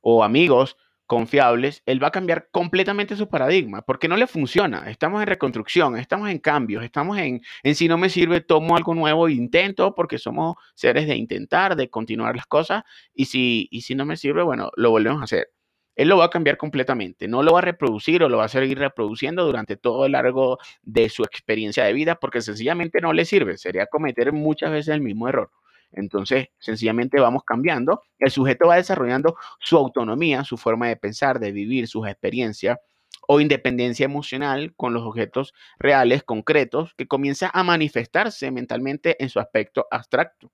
[0.00, 4.90] o amigos confiables, él va a cambiar completamente su paradigma, porque no le funciona.
[4.90, 8.94] Estamos en reconstrucción, estamos en cambios, estamos en, en si no me sirve, tomo algo
[8.94, 12.82] nuevo e intento, porque somos seres de intentar, de continuar las cosas,
[13.14, 15.50] y si, y si no me sirve, bueno, lo volvemos a hacer
[15.98, 17.26] él lo va a cambiar completamente.
[17.26, 20.58] No lo va a reproducir o lo va a seguir reproduciendo durante todo el largo
[20.82, 23.58] de su experiencia de vida porque sencillamente no le sirve.
[23.58, 25.50] Sería cometer muchas veces el mismo error.
[25.90, 28.02] Entonces, sencillamente vamos cambiando.
[28.20, 32.78] El sujeto va desarrollando su autonomía, su forma de pensar, de vivir, sus experiencias
[33.26, 39.40] o independencia emocional con los objetos reales, concretos, que comienza a manifestarse mentalmente en su
[39.40, 40.52] aspecto abstracto.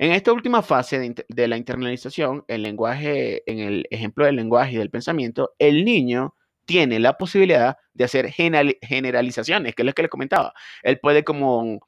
[0.00, 4.76] En esta última fase de, la internalización, el lenguaje, en el ejemplo del lenguaje y
[4.76, 10.08] del pensamiento, el niño tiene la posibilidad de hacer generalizaciones, que es lo que le
[10.08, 10.54] comentaba.
[10.84, 11.80] Él puede como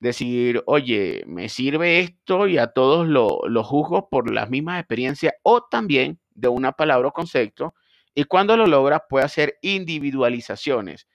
[0.00, 5.34] decir, oye, me sirve esto y a todos lo, lo juzgo por las mismas experiencias
[5.44, 7.74] o también de una palabra o concepto.
[8.14, 11.06] Y cuando lo logra, puede hacer individualizaciones.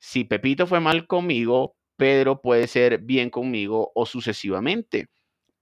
[0.00, 5.08] Si Pepito fue mal conmigo, Pedro puede ser bien conmigo o sucesivamente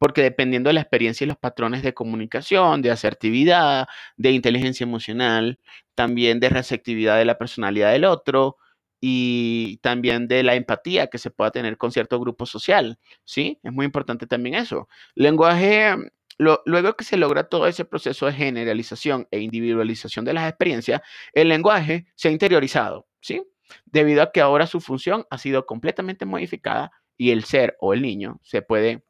[0.05, 3.87] porque dependiendo de la experiencia y los patrones de comunicación, de asertividad,
[4.19, 5.59] de inteligencia emocional,
[5.95, 8.59] también de receptividad de la personalidad del otro
[9.01, 13.59] y también de la empatía que se pueda tener con cierto grupo social, ¿sí?
[13.63, 14.89] Es muy importante también eso.
[15.15, 15.97] Lenguaje,
[16.37, 21.01] luego que se logra todo ese proceso de generalización e individualización de las experiencias,
[21.33, 23.43] el lenguaje se ha interiorizado, ¿sí?
[23.87, 28.03] Debido a que ahora su función ha sido completamente modificada y el ser o el
[28.03, 29.03] niño se puede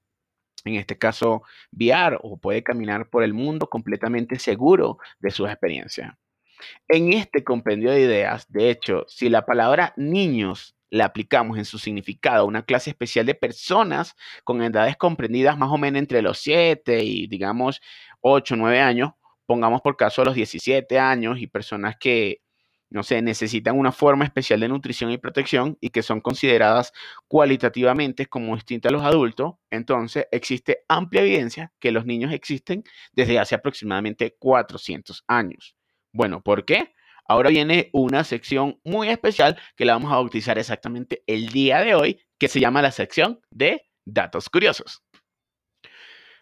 [0.64, 6.14] en este caso, viar o puede caminar por el mundo completamente seguro de sus experiencias.
[6.88, 11.78] En este compendio de ideas, de hecho, si la palabra niños la aplicamos en su
[11.78, 16.38] significado a una clase especial de personas con edades comprendidas más o menos entre los
[16.38, 17.80] 7 y digamos
[18.20, 19.10] 8 o 9 años,
[19.44, 22.43] pongamos por caso los 17 años y personas que
[22.94, 26.92] no sé, necesitan una forma especial de nutrición y protección y que son consideradas
[27.26, 33.40] cualitativamente como distintas a los adultos, entonces existe amplia evidencia que los niños existen desde
[33.40, 35.74] hace aproximadamente 400 años.
[36.12, 36.94] Bueno, ¿por qué?
[37.26, 41.96] Ahora viene una sección muy especial que la vamos a bautizar exactamente el día de
[41.96, 45.02] hoy, que se llama la sección de datos curiosos.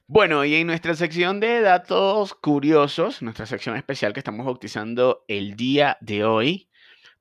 [0.07, 5.57] Bueno, y en nuestra sección de datos curiosos, nuestra sección especial que estamos bautizando el
[5.57, 6.68] día de hoy,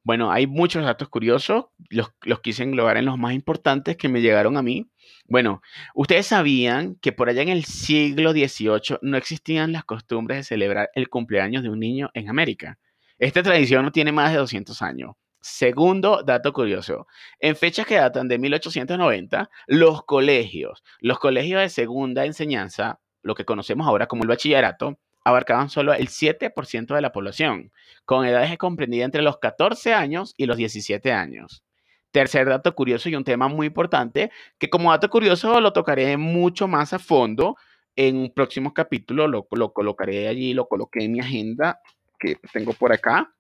[0.04, 4.22] bueno, hay muchos datos curiosos, los, los quise englobar en los más importantes que me
[4.22, 4.90] llegaron a mí.
[5.28, 5.62] Bueno,
[5.94, 10.90] ustedes sabían que por allá en el siglo XVIII no existían las costumbres de celebrar
[10.96, 12.80] el cumpleaños de un niño en América.
[13.20, 15.12] Esta tradición no tiene más de 200 años.
[15.42, 17.08] Segundo dato curioso,
[17.39, 23.44] en fechas que datan de 1890, los colegios, los colegios de segunda enseñanza, lo que
[23.44, 27.72] conocemos ahora como el bachillerato, abarcaban solo el 7% de la población,
[28.06, 31.64] con edades comprendidas entre los 14 años y los 17 años.
[32.12, 36.68] Tercer dato curioso y un tema muy importante, que como dato curioso lo tocaré mucho
[36.68, 37.56] más a fondo
[37.96, 41.80] en un próximo capítulo, lo, lo colocaré allí, lo coloqué en mi agenda
[42.20, 43.34] que tengo por acá,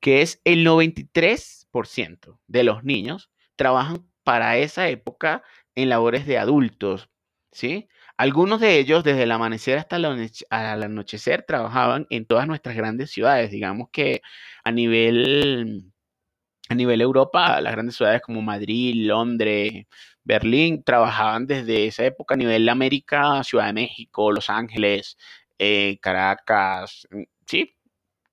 [0.00, 5.42] que es el 93% de los niños trabajan para esa época
[5.74, 7.10] en labores de adultos,
[7.52, 7.88] ¿sí?
[8.16, 10.04] Algunos de ellos, desde el amanecer hasta el
[10.82, 13.50] anochecer, trabajaban en todas nuestras grandes ciudades.
[13.50, 14.20] Digamos que
[14.62, 15.90] a nivel,
[16.68, 19.86] a nivel Europa, las grandes ciudades como Madrid, Londres,
[20.24, 25.16] Berlín, trabajaban desde esa época a nivel América, Ciudad de México, Los Ángeles,
[25.58, 27.74] eh, Caracas, mm, sí,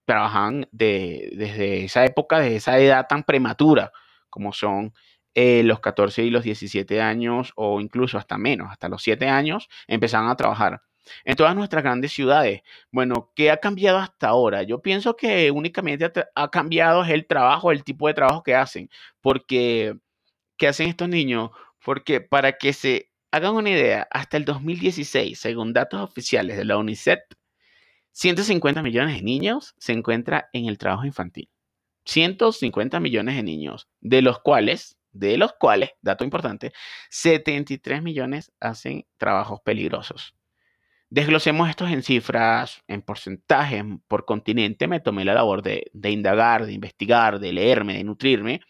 [0.08, 3.91] trabajaban desde esa época, desde esa edad tan prematura
[4.30, 4.93] como son
[5.36, 9.68] eh, los 14 y los 17 años o incluso hasta menos, hasta los 7 años,
[9.88, 10.82] empezaban a trabajar.
[11.26, 12.62] En todas nuestras grandes ciudades.
[12.91, 14.64] Bueno, ¿qué ha cambiado hasta ahora?
[14.64, 18.89] Yo pienso que únicamente ha cambiado el trabajo, el tipo de trabajo que hacen.
[19.22, 19.97] Porque,
[20.58, 21.51] ¿qué hacen estos niños?
[21.84, 26.78] Porque para que se hagan una idea, hasta el 2016, según datos oficiales de la
[26.78, 27.20] UNICEF,
[28.18, 31.51] 150 millones de niños se encuentran en el trabajo infantil.
[32.05, 36.74] 150 millones de niños, de los cuales de los cuales, dato importante,
[37.11, 40.34] 73 millones hacen trabajos peligrosos.
[41.11, 44.88] Desglosemos estos en cifras, en porcentajes, por continente.
[44.88, 48.61] Me tomé la labor de, indagar, de investigar, de leerme, de nutrirme.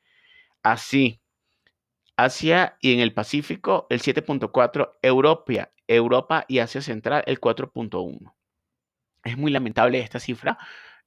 [0.63, 1.21] Así,
[2.17, 8.35] Asia y en el Pacífico el 7.4, Europa, Europa y Asia Central el 4.1.
[9.25, 10.59] Es muy lamentable esta cifra.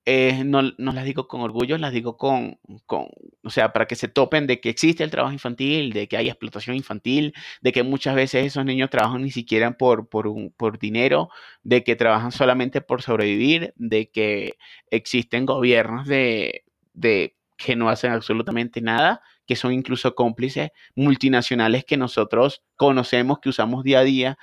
[0.06, 3.08] Eh, no, no, las digo con orgullo, las digo con, con,
[3.44, 6.28] o sea, para que se topen de que existe el trabajo infantil, de que hay
[6.28, 10.80] explotación infantil, de que muchas veces esos niños trabajan ni siquiera por, por, un, por
[10.80, 11.30] dinero,
[11.64, 14.58] de que trabajan solamente por sobrevivir, de que
[14.90, 21.98] existen gobiernos de, de que no hacen absolutamente nada que son incluso cómplices multinacionales que
[21.98, 24.38] nosotros conocemos, que usamos día a día,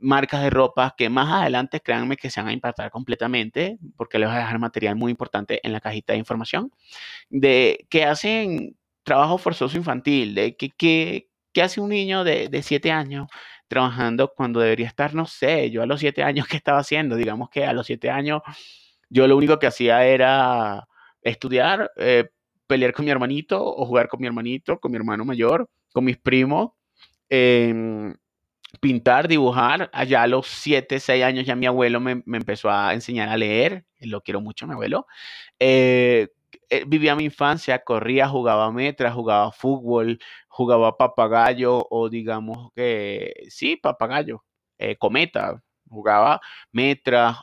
[0.00, 4.28] marcas de ropa que más adelante créanme que se van a impactar completamente, porque les
[4.28, 6.72] voy a dejar material muy importante en la cajita de información,
[7.28, 11.28] de que hacen trabajo forzoso infantil, de que, que,
[11.62, 13.28] hace un niño de, de siete años
[13.68, 17.16] trabajando cuando debería estar, no sé, yo a los siete años, ¿qué estaba haciendo?
[17.16, 18.42] Digamos que a los siete años
[19.08, 20.86] yo lo único que hacía era
[21.22, 22.30] estudiar, eh,
[22.66, 26.16] pelear con mi hermanito o jugar con mi hermanito, con mi hermano mayor, con mis
[26.18, 26.70] primos,
[27.28, 28.14] em,
[28.80, 29.90] pintar, dibujar.
[29.92, 33.84] Allá a los 7, 6 años ya mi abuelo me, empezó a enseñar a leer,
[34.00, 35.06] lo quiero mucho, mi abuelo.
[35.58, 36.28] Eh,
[36.70, 40.18] eh, vivía mi infancia, corría, jugaba metra, jugaba fútbol,
[40.48, 44.44] jugaba papagayo o digamos que sí, papagayo,
[44.78, 46.40] eh, cometa, jugaba
[46.72, 47.38] metra,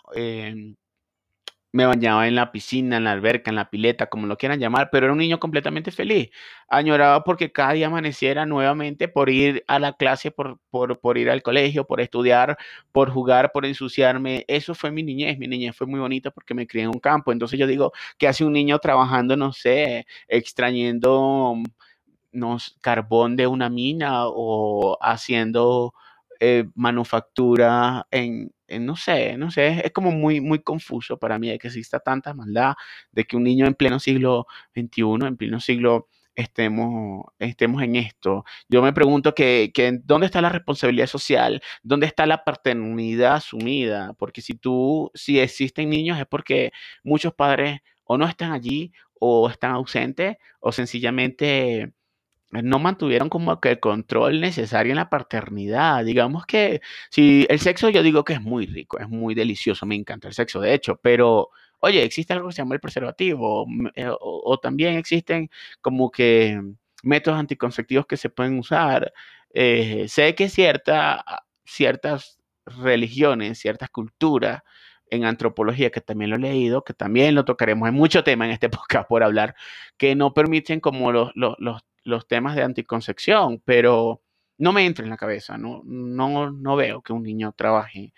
[1.78, 4.89] me bañaba en la piscina, en la alberca, en la pileta, como lo quieran llamar,
[4.91, 6.32] pero era un niño completamente feliz.
[6.69, 11.43] Añoraba porque cada día amaneciera nuevamente por ir a la clase, por, por, ir al
[11.43, 12.57] colegio, por estudiar,
[12.91, 14.43] por jugar, por ensuciarme.
[14.47, 15.38] Eso fue mi niñez.
[15.38, 17.32] Mi niñez fue muy bonita porque me crié en un campo.
[17.32, 21.57] Entonces yo digo, ¿qué hace un niño trabajando, no sé, extrayendo
[22.32, 25.93] no, carbón de una mina o haciendo
[26.40, 31.58] eh, manufactura en, no sé, no sé, es como muy, muy confuso para mí de
[31.60, 32.76] que exista tanta maldad,
[33.12, 38.46] de que un niño en pleno siglo XXI, en pleno siglo estemos, estemos en esto.
[38.70, 44.14] Yo me pregunto que, que, dónde está la responsabilidad social, dónde está la paternidad asumida,
[44.18, 46.72] porque si tú, si existen niños es porque
[47.04, 51.94] muchos padres o no están allí o están ausentes o sencillamente
[52.52, 56.06] no mantuvieron como que el control necesario en la paternidad.
[56.06, 59.95] Digamos que si el sexo yo digo que es muy rico, es muy delicioso, me
[59.95, 64.10] encanta el sexo de hecho, pero oye, existe algo que se llama el preservativo eh,
[64.20, 65.50] o, también existen
[65.82, 66.62] como que
[67.04, 69.14] métodos anticonceptivos que se pueden usar.
[69.54, 71.24] Eh, sé que cierta,
[71.66, 74.64] ciertas religiones, ciertas culturas
[75.10, 78.52] en antropología, que también lo he leído, que también lo tocaremos, en mucho tema en
[78.52, 79.56] este podcast por hablar,
[79.98, 84.22] que no permiten como los, los los temas de anticoncepción, pero
[84.58, 88.14] no me entra en la cabeza, no, no, no veo que un niño trabaje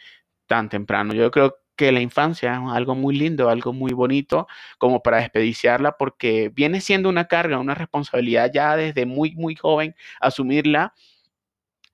[0.48, 1.14] tan temprano.
[1.14, 5.98] Yo creo que la infancia es algo muy lindo, algo muy bonito, como para despediciarla,
[5.98, 10.94] porque viene siendo una carga, una responsabilidad ya desde muy, muy joven, asumirla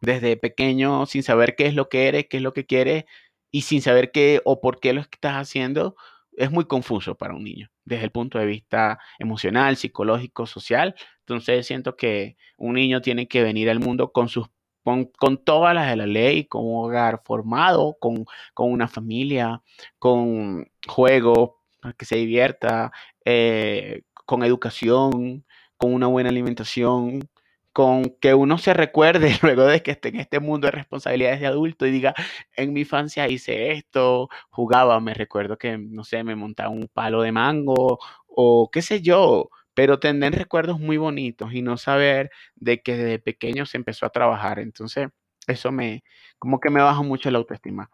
[0.01, 3.05] desde pequeño, sin saber qué es lo que eres, qué es lo que quieres,
[3.51, 5.95] y sin saber qué o por qué lo estás haciendo,
[6.33, 10.95] es muy confuso para un niño, desde el punto de vista emocional, psicológico, social.
[11.27, 14.47] Entonces siento que un niño tiene que venir al mundo con sus
[14.85, 19.63] con, todas las de la ley, con un hogar formado, con, una familia,
[19.99, 21.51] con juegos,
[21.81, 22.91] para que se divierta,
[23.25, 25.45] eh, con educación,
[25.77, 27.27] con una buena alimentación,
[27.73, 31.47] con que uno se recuerde luego de que esté en este mundo de responsabilidades de
[31.47, 32.13] adulto y diga,
[32.55, 37.21] en mi infancia hice esto, jugaba, me recuerdo que, no sé, me montaba un palo
[37.23, 42.81] de mango o qué sé yo, pero tener recuerdos muy bonitos y no saber de
[42.81, 44.59] que desde pequeño se empezó a trabajar.
[44.59, 45.09] Entonces,
[45.47, 46.03] eso me,
[46.39, 47.91] como que me baja mucho la autoestima.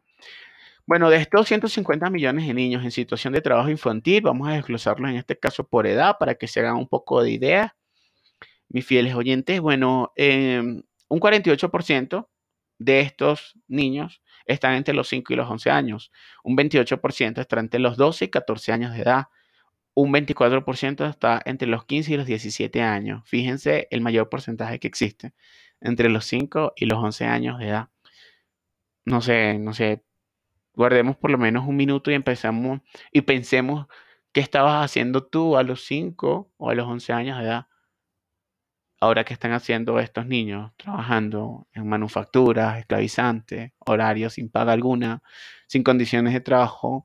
[0.86, 5.10] Bueno, de estos 150 millones de niños en situación de trabajo infantil, vamos a desglosarlos
[5.10, 7.76] en este caso por edad para que se hagan un poco de idea.
[8.70, 12.30] Mis fieles oyentes, bueno, em, un 48%
[12.80, 16.12] de estos niños están entre los 5 y los 11 años.
[16.44, 19.26] Un 28% está entre los 12 y 14 años de edad
[19.94, 23.24] un 24% está entre los 15 y los 17 años.
[23.26, 25.34] Fíjense el mayor porcentaje que existe
[25.82, 27.90] entre los 5 y los 11 años de edad.
[29.06, 30.04] No sé, no sé.
[30.74, 32.82] Guardemos por lo menos un minuto y empezamos
[33.12, 33.88] y pensemos
[34.32, 37.68] qué estabas haciendo tú a los 5 o a los 11 años de edad.
[39.00, 45.24] Ahora que están haciendo estos niños, trabajando en manufacturas, esclavizantes, horarios sin paga alguna,
[45.68, 47.04] sin condiciones de trabajo,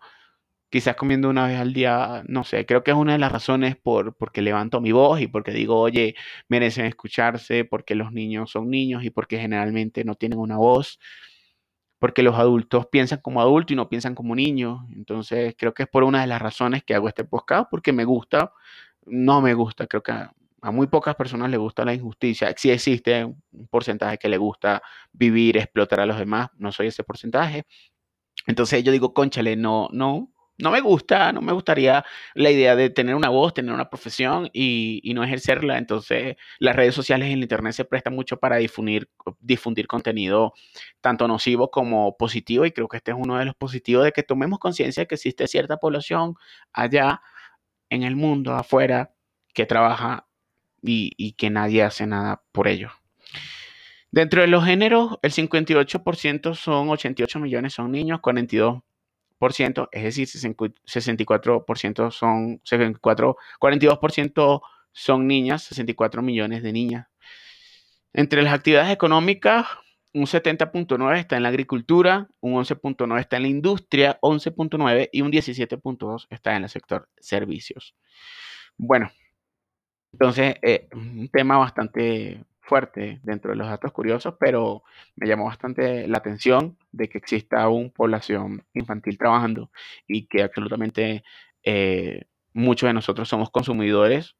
[0.70, 3.76] quizás comiendo una vez al día, no sé, creo que es una de las razones
[3.76, 6.14] por porque levanto mi voz y porque digo, oye,
[6.48, 10.98] merecen escucharse, porque los niños son niños y porque generalmente no tienen una voz,
[11.98, 14.80] porque los adultos piensan como adultos y no piensan como niños.
[14.94, 18.04] Entonces, creo que es por una de las razones que hago este podcast, porque me
[18.04, 18.52] gusta,
[19.06, 20.32] no me gusta, creo que a,
[20.72, 22.52] muy pocas personas les gusta la injusticia.
[22.56, 27.04] Sí existe un porcentaje que le gusta vivir, explotar a los demás, no soy ese
[27.04, 27.66] porcentaje.
[28.46, 32.04] Entonces yo digo, conchale, no, no, no me gusta, no me gustaría
[32.34, 35.78] la idea de tener una voz, tener una profesión y, no ejercerla.
[35.78, 39.08] Entonces, las redes sociales y el Internet se prestan mucho para difundir,
[39.86, 40.54] contenido
[41.00, 42.64] tanto nocivo como positivo.
[42.66, 45.16] Y creo que este es uno de los positivos de que tomemos conciencia de que
[45.16, 46.34] existe cierta población
[46.72, 47.20] allá
[47.90, 49.14] en el mundo, afuera,
[49.54, 50.26] que trabaja
[50.82, 52.90] y, y que nadie hace nada por ello.
[54.10, 58.82] Dentro de los géneros, el 58% son 88 millones, son niños, 42
[59.92, 64.60] es decir, 64% son 64, 42%
[64.92, 67.06] son niñas, 64 millones de niñas.
[68.12, 69.66] Entre las actividades económicas,
[70.14, 75.30] un 70.9 está en la agricultura, un 11.9 está en la industria, 11.9 y un
[75.30, 77.94] 17.2 está en el sector servicios.
[78.78, 79.10] Bueno,
[80.12, 84.82] entonces, eh, un tema bastante fuerte dentro de los datos curiosos, pero
[85.14, 89.70] me llamó bastante la atención de que exista aún población infantil trabajando
[90.06, 91.24] y que absolutamente
[91.62, 94.36] eh, muchos de nosotros somos consumidores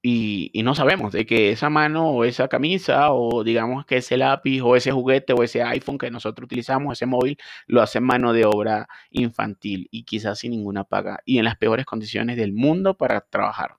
[0.00, 4.16] y, y, no sabemos de que esa mano o esa camisa o digamos que ese
[4.16, 8.32] lápiz o ese juguete o ese iPhone que nosotros utilizamos, ese móvil, lo hace mano
[8.32, 12.96] de obra infantil y quizás sin ninguna paga y en las peores condiciones del mundo
[12.96, 13.76] para trabajar,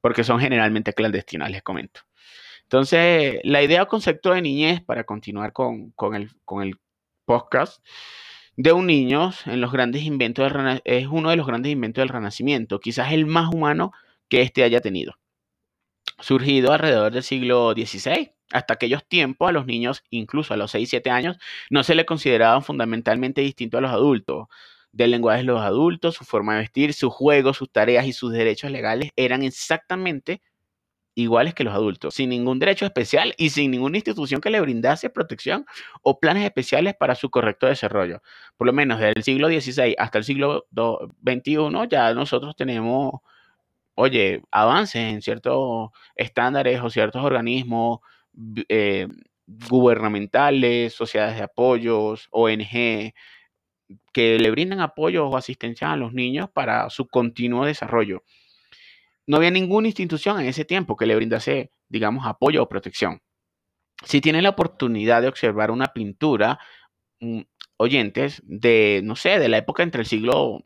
[0.00, 2.00] porque son generalmente clandestinas, les comento.
[2.72, 6.78] Entonces, la idea o concepto de niñez, para continuar con, el,
[7.26, 7.84] podcast,
[8.56, 12.08] de un niño en los grandes inventos del es uno de los grandes inventos del
[12.08, 13.92] Renacimiento, quizás el más humano
[14.30, 15.18] que éste haya tenido.
[16.18, 20.88] Surgido alrededor del siglo XVI, hasta aquellos tiempos a los niños, incluso a los 6
[20.88, 21.36] 7 años,
[21.68, 24.46] no se le consideraban fundamentalmente distintos a los adultos.
[24.92, 28.32] Del lenguaje de los adultos, su forma de vestir, sus juegos, sus tareas y sus
[28.32, 30.40] derechos legales eran exactamente
[31.14, 35.10] iguales que los adultos, sin ningún derecho especial y sin ninguna institución que le brindase
[35.10, 35.66] protección
[36.02, 38.22] o planes especiales para su correcto desarrollo.
[38.56, 40.66] Por lo menos desde el siglo XVI hasta el siglo
[41.24, 43.12] XXI ya nosotros tenemos,
[43.94, 48.00] oye, avances en ciertos estándares o ciertos organismos
[48.68, 49.08] eh,
[49.46, 53.12] gubernamentales, sociedades de apoyos, ONG,
[54.12, 58.22] que le brindan apoyo o asistencia a los niños para su continuo desarrollo
[59.26, 63.20] no había ninguna institución en ese tiempo que le brindase, digamos, apoyo o protección.
[64.04, 66.58] Si tienen la oportunidad de observar una pintura,
[67.20, 67.40] mm,
[67.76, 70.64] oyentes, de, no sé, de la época entre el siglo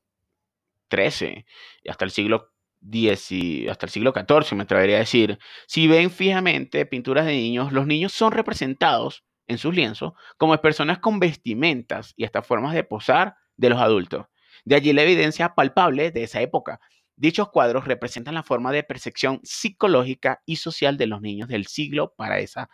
[0.91, 1.45] XIII
[1.83, 2.53] y hasta el siglo
[2.83, 7.73] X hasta el siglo XIV, me atrevería a decir, si ven fijamente pinturas de niños,
[7.73, 12.85] los niños son representados en sus lienzos como personas con vestimentas y hasta formas de
[12.85, 14.27] posar de los adultos.
[14.65, 16.81] De allí la evidencia palpable de esa época,
[17.17, 22.13] Dichos cuadros representan la forma de percepción psicológica y social de los niños del siglo
[22.15, 22.69] para, esa,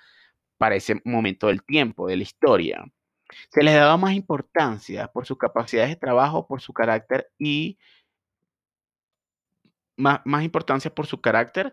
[0.58, 2.84] para ese momento del tiempo, de la historia.
[3.50, 7.78] Se les daba más importancia por sus capacidades de trabajo, por su carácter y
[9.96, 11.72] más, más importancia por su carácter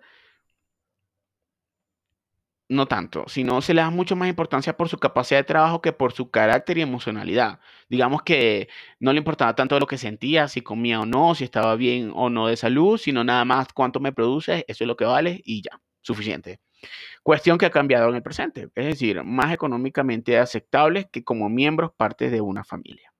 [2.70, 5.91] no tanto, sino se le da mucho más importancia por su capacidad de trabajo que
[5.91, 7.59] por su carácter y emocionalidad.
[7.89, 11.76] Digamos que no le importaba tanto lo que sentía, si comía o no, si estaba
[11.76, 15.05] bien o no de salud, sino nada más cuánto me produce, eso es lo que
[15.05, 16.59] vale y ya, suficiente.
[17.24, 21.91] Cuestión que ha cambiado en el presente, es decir, más económicamente aceptables que como miembros
[21.97, 23.11] parte de una familia.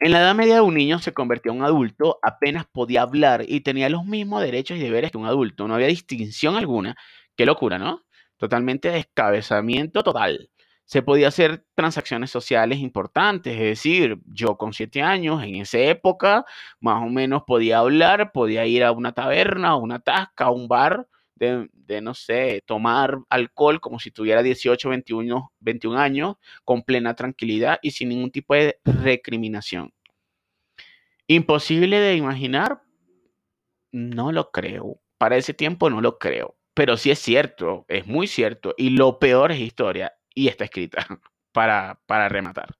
[0.00, 3.44] En la edad media de un niño se convirtió en un adulto, apenas podía hablar
[3.46, 5.68] y tenía los mismos derechos y deberes que un adulto.
[5.68, 6.96] No había distinción alguna.
[7.36, 8.02] Qué locura, ¿no?
[8.38, 10.50] Totalmente descabezamiento total.
[10.84, 16.46] Se podía hacer transacciones sociales importantes, es decir, yo con siete años, en esa época,
[16.80, 20.66] más o menos podía hablar, podía ir a una taberna, a una tasca, a un
[20.68, 26.82] bar, de, de, no sé, tomar alcohol como si tuviera 18, 21, 21 años, con
[26.82, 29.92] plena tranquilidad y sin ningún tipo de recriminación.
[31.26, 32.82] Imposible de imaginar,
[33.92, 35.00] no lo creo.
[35.18, 36.57] Para ese tiempo no lo creo.
[36.78, 38.72] Pero sí es cierto, es muy cierto.
[38.78, 41.04] Y lo peor es historia y está escrita
[41.52, 42.76] para, para rematar.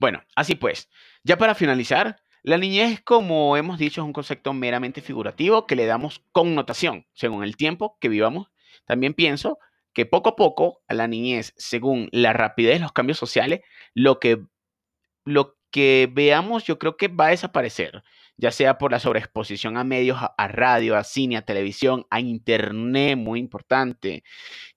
[0.00, 0.88] Bueno, así pues,
[1.24, 5.84] ya para finalizar, la niñez, como hemos dicho, es un concepto meramente figurativo que le
[5.84, 8.48] damos connotación según el tiempo que vivamos.
[8.86, 9.58] También pienso
[9.92, 13.60] que poco a poco a la niñez, según la rapidez de los cambios sociales,
[13.92, 14.42] lo que,
[15.26, 18.02] lo que veamos yo creo que va a desaparecer,
[18.36, 23.16] ya sea por la sobreexposición a medios, a, radio, a cine, a televisión, a internet,
[23.16, 24.24] muy importante,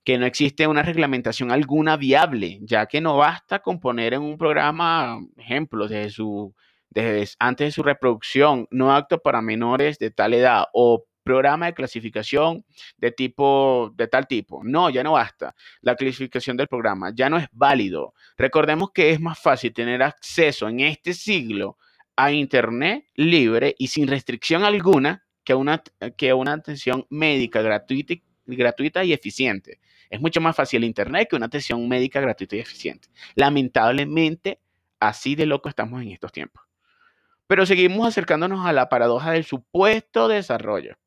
[0.04, 4.38] que no existe una reglamentación alguna viable, ya que no basta con poner en un
[4.38, 6.54] programa ejemplos de su
[6.90, 11.74] desde antes de su reproducción, no apto para menores de tal edad o programa de
[11.74, 12.64] clasificación
[12.96, 14.62] de tipo de tal tipo.
[14.64, 15.54] No, ya no basta.
[15.82, 18.14] La clasificación del programa ya no es válido.
[18.38, 21.76] Recordemos que es más fácil tener acceso en este siglo
[22.18, 25.84] a internet libre y sin restricción alguna que una,
[26.16, 28.14] que una atención médica gratuita,
[28.44, 29.78] gratuita y eficiente.
[30.10, 33.08] Es mucho más fácil internet que una atención médica gratuita y eficiente.
[33.36, 34.60] Lamentablemente,
[34.98, 36.64] así de loco estamos en estos tiempos.
[37.46, 40.98] Pero seguimos acercándonos a la paradoja del supuesto desarrollo,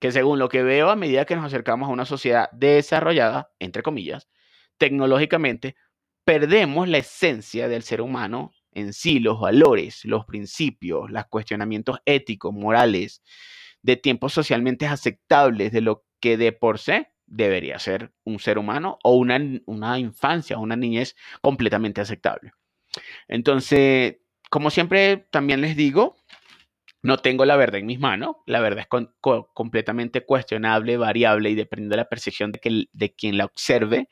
[0.00, 3.82] que según lo que veo a medida que nos acercamos a una sociedad desarrollada, entre
[3.82, 4.28] comillas,
[4.76, 5.76] tecnológicamente,
[6.24, 12.52] perdemos la esencia del ser humano en sí, los valores, los principios, los cuestionamientos éticos,
[12.52, 13.22] morales,
[13.82, 18.98] de tiempos socialmente aceptables de lo que de por sí debería ser un ser humano
[19.02, 22.52] o una, una infancia, una niñez completamente aceptable.
[23.26, 24.16] Entonces,
[24.50, 26.16] como siempre también les digo,
[27.02, 28.36] no tengo la verdad en mis manos.
[28.46, 29.00] La verdad es
[29.54, 34.08] completamente cuestionable, variable y dependiendo de la percepción de, de quien la observe.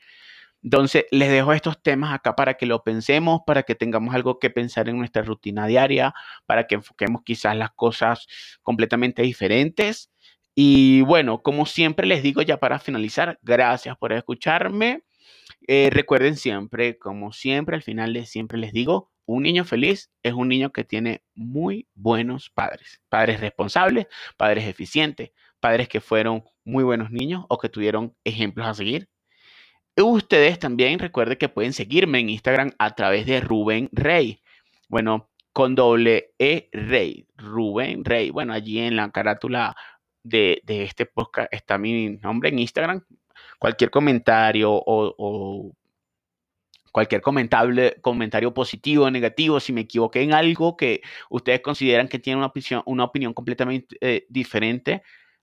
[0.63, 4.49] Entonces, les dejo estos temas acá para que lo pensemos, para que tengamos algo que
[4.49, 6.13] pensar en nuestra rutina diaria,
[6.45, 8.27] para que enfoquemos quizás las cosas
[8.61, 10.11] completamente diferentes.
[10.55, 15.03] Y bueno, como siempre les digo ya para finalizar, gracias por escucharme.
[15.67, 20.49] Eh, recuerden siempre, como siempre, al final siempre les digo, un niño feliz es un
[20.49, 24.07] niño que tiene muy buenos padres, padres responsables,
[24.37, 29.07] padres eficientes, padres que fueron muy buenos niños o que tuvieron ejemplos a seguir.
[29.97, 34.41] Ustedes también recuerden que pueden seguirme en Instagram a través de Rubén Rey.
[34.87, 38.29] Bueno, con doble E Rey, Rubén Rey.
[38.29, 39.75] Bueno, allí en la carátula
[40.23, 43.03] de, este podcast está mi nombre en Instagram.
[43.59, 45.75] Cualquier comentario o
[46.91, 52.37] cualquier comentario positivo o negativo, si me equivoqué en algo que ustedes consideran que tiene
[52.37, 55.01] una opinión, una opinión completamente eh, diferente,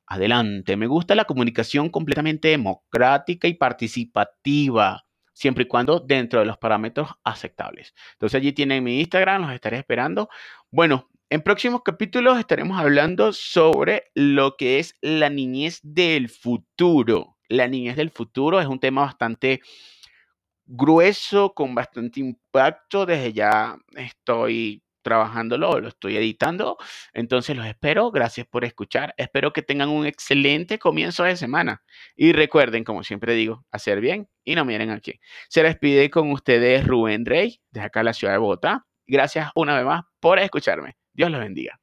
[0.08, 0.76] adelante.
[0.76, 7.10] Me gusta la comunicación completamente democrática y participativa, siempre y cuando dentro de los parámetros
[7.24, 7.94] aceptables.
[8.12, 10.28] Entonces allí tienen mi Instagram, los estaré esperando.
[10.70, 17.36] Bueno, en próximos capítulos estaremos hablando sobre lo que es la niñez del futuro.
[17.48, 19.60] La niñez del futuro es un tema bastante
[20.64, 23.04] grueso, con bastante impacto.
[23.04, 26.76] Desde ya estoy trabajándolo, lo estoy editando.
[27.12, 28.10] Entonces los espero.
[28.10, 29.14] Gracias por escuchar.
[29.16, 31.82] Espero que tengan un excelente comienzo de semana.
[32.16, 35.20] Y recuerden, como siempre digo, hacer bien y no miren aquí.
[35.48, 38.86] Se despide con ustedes Rubén Rey, de acá la ciudad de Bogotá.
[39.06, 40.96] Gracias una vez más por escucharme.
[41.12, 41.80] Dios los bendiga.